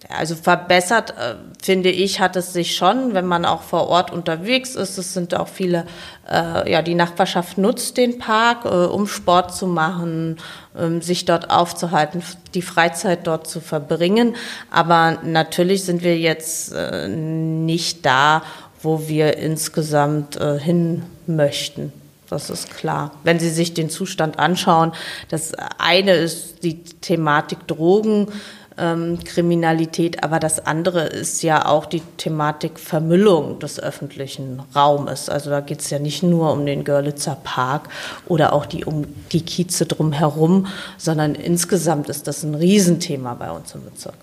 Also 0.09 0.35
verbessert, 0.35 1.11
äh, 1.11 1.35
finde 1.63 1.91
ich, 1.91 2.21
hat 2.21 2.37
es 2.37 2.53
sich 2.53 2.77
schon, 2.77 3.15
wenn 3.15 3.27
man 3.27 3.45
auch 3.45 3.63
vor 3.63 3.89
Ort 3.89 4.13
unterwegs 4.13 4.75
ist. 4.75 4.99
Es 4.99 5.15
sind 5.15 5.35
auch 5.35 5.49
viele, 5.49 5.87
äh, 6.31 6.71
ja, 6.71 6.83
die 6.83 6.95
Nachbarschaft 6.95 7.59
nutzt 7.59 7.97
den 7.97 8.19
Park, 8.19 8.65
äh, 8.65 8.69
um 8.69 9.07
Sport 9.07 9.55
zu 9.55 9.67
machen, 9.67 10.37
ähm, 10.79 11.01
sich 11.01 11.25
dort 11.25 11.51
aufzuhalten, 11.51 12.23
die 12.55 12.63
Freizeit 12.63 13.27
dort 13.27 13.47
zu 13.47 13.61
verbringen. 13.61 14.37
Aber 14.71 15.19
natürlich 15.23 15.85
sind 15.85 16.03
wir 16.03 16.19
jetzt 16.19 16.73
äh, 16.73 17.09
nicht 17.09 18.05
da, 18.05 18.43
wo 18.83 19.09
wir 19.09 19.39
insgesamt 19.39 20.37
äh, 20.37 20.59
hin 20.59 21.03
möchten. 21.27 21.93
Das 22.31 22.51
ist 22.51 22.75
klar. 22.75 23.13
Wenn 23.23 23.39
Sie 23.39 23.51
sich 23.51 23.75
den 23.75 23.91
Zustand 23.91 24.39
anschauen, 24.39 24.93
das 25.29 25.53
eine 25.79 26.15
ist 26.15 26.65
die 26.65 26.83
Thematik 26.83 27.67
Drogen 27.67 28.29
ähm, 28.77 29.19
Kriminalität, 29.25 30.23
aber 30.25 30.41
das 30.41 30.67
andere 30.67 31.05
ist 31.05 31.43
ja 31.43 31.67
auch 31.67 31.87
die 31.87 32.03
Thematik 32.17 32.79
Vermüllung 32.79 33.59
des 33.59 33.79
öffentlichen 33.79 34.63
Raumes. 34.75 35.29
Also 35.29 35.51
da 35.51 35.61
geht 35.61 35.81
es 35.81 35.91
ja 35.91 35.99
nicht 35.99 36.23
nur 36.23 36.53
um 36.53 36.67
den 36.67 36.85
Görlitzer 36.85 37.39
Park 37.43 37.89
oder 38.27 38.53
auch 38.53 38.67
die, 38.67 38.85
um 38.85 39.05
die 39.33 39.43
Kieze 39.43 39.87
drumherum, 39.87 40.67
sondern 40.99 41.35
insgesamt 41.35 42.09
ist 42.09 42.27
das 42.27 42.43
ein 42.43 42.55
Riesenthema 42.55 43.35
bei 43.35 43.51
uns 43.51 43.75
im 43.75 43.85
Bezirk. 43.85 44.15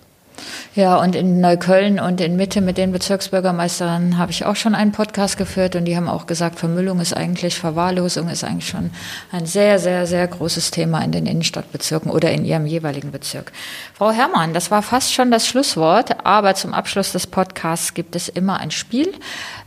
Ja, 0.74 0.96
und 0.96 1.18
in 1.18 1.42
Neukölln 1.42 2.00
und 2.00 2.22
in 2.22 2.38
Mitte 2.38 2.62
mit 2.62 2.78
den 2.78 2.94
Bezirksbürgermeistern 2.94 4.18
habe 4.18 4.32
ich 4.32 4.46
auch 4.46 4.56
schon 4.56 4.74
einen 4.74 4.94
Podcast 4.94 5.38
geführt 5.38 5.76
und 5.76 5.84
die 5.84 5.98
haben 5.98 6.08
auch 6.08 6.28
gesagt, 6.28 6.60
Vermüllung 6.60 7.02
ist 7.02 7.12
eigentlich, 7.12 7.60
Verwahrlosung 7.60 8.30
ist 8.30 8.46
eigentlich 8.46 8.70
schon 8.70 8.92
ein 9.34 9.46
sehr, 9.46 9.80
sehr, 9.80 10.08
sehr 10.08 10.26
großes 10.26 10.72
Thema 10.72 11.04
in 11.04 11.12
den 11.12 11.26
Innenstadtbezirken 11.26 12.10
oder 12.10 12.32
in 12.32 12.46
ihrem 12.46 12.66
jeweiligen 12.66 13.12
Bezirk. 13.12 13.52
Frau 13.96 14.12
Herrmann, 14.12 14.54
das 14.54 14.72
war 14.72 14.82
fast 14.82 15.14
schon 15.14 15.30
das 15.30 15.46
Schlusswort, 15.46 16.26
aber 16.26 16.56
zum 16.56 16.74
Abschluss 16.74 17.12
des 17.12 17.28
Podcasts 17.28 17.94
gibt 17.94 18.16
es 18.16 18.30
immer 18.30 18.62
ein 18.62 18.72
Spiel. 18.72 19.12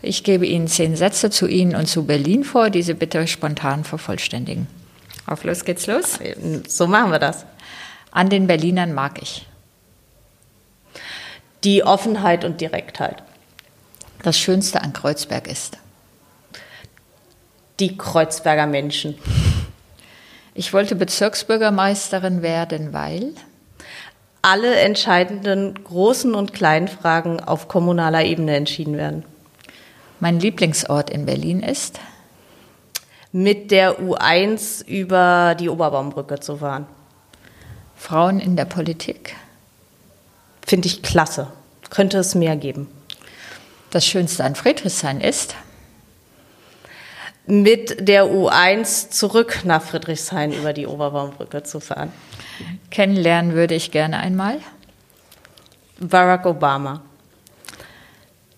Ich 0.01 0.25
gebe 0.25 0.47
Ihnen 0.47 0.69
zehn 0.69 0.97
Sätze 0.97 1.29
zu 1.29 1.47
Ihnen 1.47 1.77
und 1.77 1.87
zu 1.87 2.07
Berlin 2.07 2.45
vor, 2.45 2.71
die 2.71 2.83
Sie 2.83 2.95
bitte 2.95 3.27
spontan 3.27 3.85
vervollständigen. 3.85 4.69
Auf 5.27 5.45
los 5.45 5.67
geht's 5.67 5.87
los. 5.87 6.19
So 6.67 6.87
machen 6.87 7.11
wir 7.11 7.19
das. 7.19 7.45
An 8.11 8.31
den 8.31 8.47
Berlinern 8.47 8.95
mag 8.95 9.21
ich 9.21 9.47
die 11.65 11.83
Offenheit 11.83 12.45
und 12.45 12.61
Direktheit. 12.61 13.23
Das 14.23 14.39
Schönste 14.39 14.83
an 14.83 14.93
Kreuzberg 14.93 15.49
ist? 15.49 15.79
Die 17.81 17.97
Kreuzberger 17.97 18.67
Menschen. 18.67 19.19
Ich 20.55 20.73
wollte 20.73 20.95
Bezirksbürgermeisterin 20.95 22.43
werden, 22.43 22.93
weil 22.93 23.35
alle 24.43 24.77
entscheidenden 24.77 25.83
großen 25.83 26.35
und 26.35 26.53
kleinen 26.53 26.87
Fragen 26.87 27.41
auf 27.41 27.67
kommunaler 27.67 28.25
Ebene 28.25 28.55
entschieden 28.55 28.97
werden. 28.97 29.25
Mein 30.21 30.39
Lieblingsort 30.39 31.11
in 31.11 31.27
Berlin 31.27 31.61
ist? 31.61 31.99
Mit 33.33 33.71
der 33.71 34.01
U1 34.01 34.87
über 34.87 35.57
die 35.59 35.69
Oberbaumbrücke 35.69 36.39
zu 36.39 36.59
fahren. 36.59 36.87
Frauen 37.97 38.39
in 38.39 38.55
der 38.55 38.67
Politik? 38.67 39.35
Finde 40.75 40.89
ich 40.89 41.03
klasse. 41.03 41.47
Könnte 41.89 42.19
es 42.19 42.35
mehr 42.35 42.57
geben. 42.57 42.89
Das 43.91 44.05
Schönste 44.05 44.43
an 44.43 44.57
Friedrichshain 44.57 45.21
ist? 45.21 45.55
Mit 47.47 48.09
der 48.09 48.25
U1 48.25 49.11
zurück 49.11 49.61
nach 49.63 49.83
Friedrichshain 49.83 50.53
über 50.53 50.73
die 50.73 50.89
Oberbaumbrücke 50.89 51.63
zu 51.63 51.79
fahren. 51.79 52.13
Kennenlernen 52.91 53.53
würde 53.55 53.77
ich 53.77 53.93
gerne 53.93 54.19
einmal. 54.19 54.59
Barack 56.01 56.45
Obama. 56.45 57.03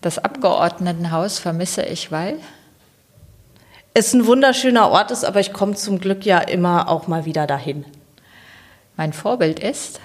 Das 0.01 0.17
Abgeordnetenhaus 0.17 1.37
vermisse 1.37 1.83
ich, 1.83 2.11
weil? 2.11 2.39
Es 3.93 4.11
ein 4.15 4.25
wunderschöner 4.25 4.89
Ort 4.89 5.11
ist, 5.11 5.23
aber 5.23 5.39
ich 5.39 5.53
komme 5.53 5.75
zum 5.75 5.99
Glück 5.99 6.25
ja 6.25 6.39
immer 6.39 6.89
auch 6.89 7.05
mal 7.05 7.25
wieder 7.25 7.45
dahin. 7.45 7.85
Mein 8.95 9.13
Vorbild 9.13 9.59
ist? 9.59 9.99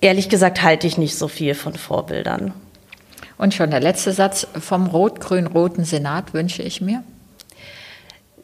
Ehrlich 0.00 0.28
gesagt 0.28 0.62
halte 0.62 0.86
ich 0.86 0.98
nicht 0.98 1.16
so 1.16 1.28
viel 1.28 1.54
von 1.54 1.74
Vorbildern. 1.74 2.52
Und 3.38 3.54
schon 3.54 3.70
der 3.70 3.80
letzte 3.80 4.12
Satz 4.12 4.46
vom 4.58 4.86
rot-grün-roten 4.86 5.84
Senat 5.84 6.32
wünsche 6.32 6.62
ich 6.62 6.80
mir. 6.80 7.02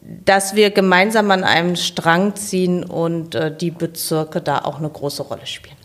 Dass 0.03 0.55
wir 0.55 0.71
gemeinsam 0.71 1.31
an 1.31 1.45
einem 1.45 1.77
Strang 1.77 2.35
ziehen 2.35 2.85
und 2.85 3.35
äh, 3.35 3.57
die 3.57 3.71
Bezirke 3.71 4.41
da 4.41 4.59
auch 4.59 4.79
eine 4.79 4.91
große 4.91 5.23
Rolle 5.23 5.47
spielen. 5.47 5.77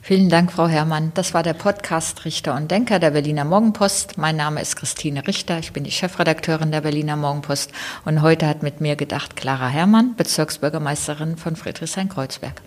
Vielen 0.00 0.30
Dank, 0.30 0.52
Frau 0.52 0.68
Herrmann. 0.68 1.12
Das 1.14 1.34
war 1.34 1.42
der 1.42 1.52
Podcast 1.52 2.24
Richter 2.24 2.54
und 2.54 2.70
Denker 2.70 2.98
der 2.98 3.10
Berliner 3.10 3.44
Morgenpost. 3.44 4.16
Mein 4.16 4.36
Name 4.36 4.62
ist 4.62 4.76
Christine 4.76 5.26
Richter. 5.26 5.58
Ich 5.58 5.74
bin 5.74 5.84
die 5.84 5.90
Chefredakteurin 5.90 6.70
der 6.70 6.80
Berliner 6.80 7.16
Morgenpost. 7.16 7.72
Und 8.06 8.22
heute 8.22 8.46
hat 8.46 8.62
mit 8.62 8.80
mir 8.80 8.96
gedacht 8.96 9.36
Clara 9.36 9.68
Herrmann, 9.68 10.14
Bezirksbürgermeisterin 10.16 11.36
von 11.36 11.56
Friedrichshain-Kreuzberg. 11.56 12.62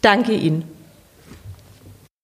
Danke 0.00 0.32
Ihnen. 0.32 0.64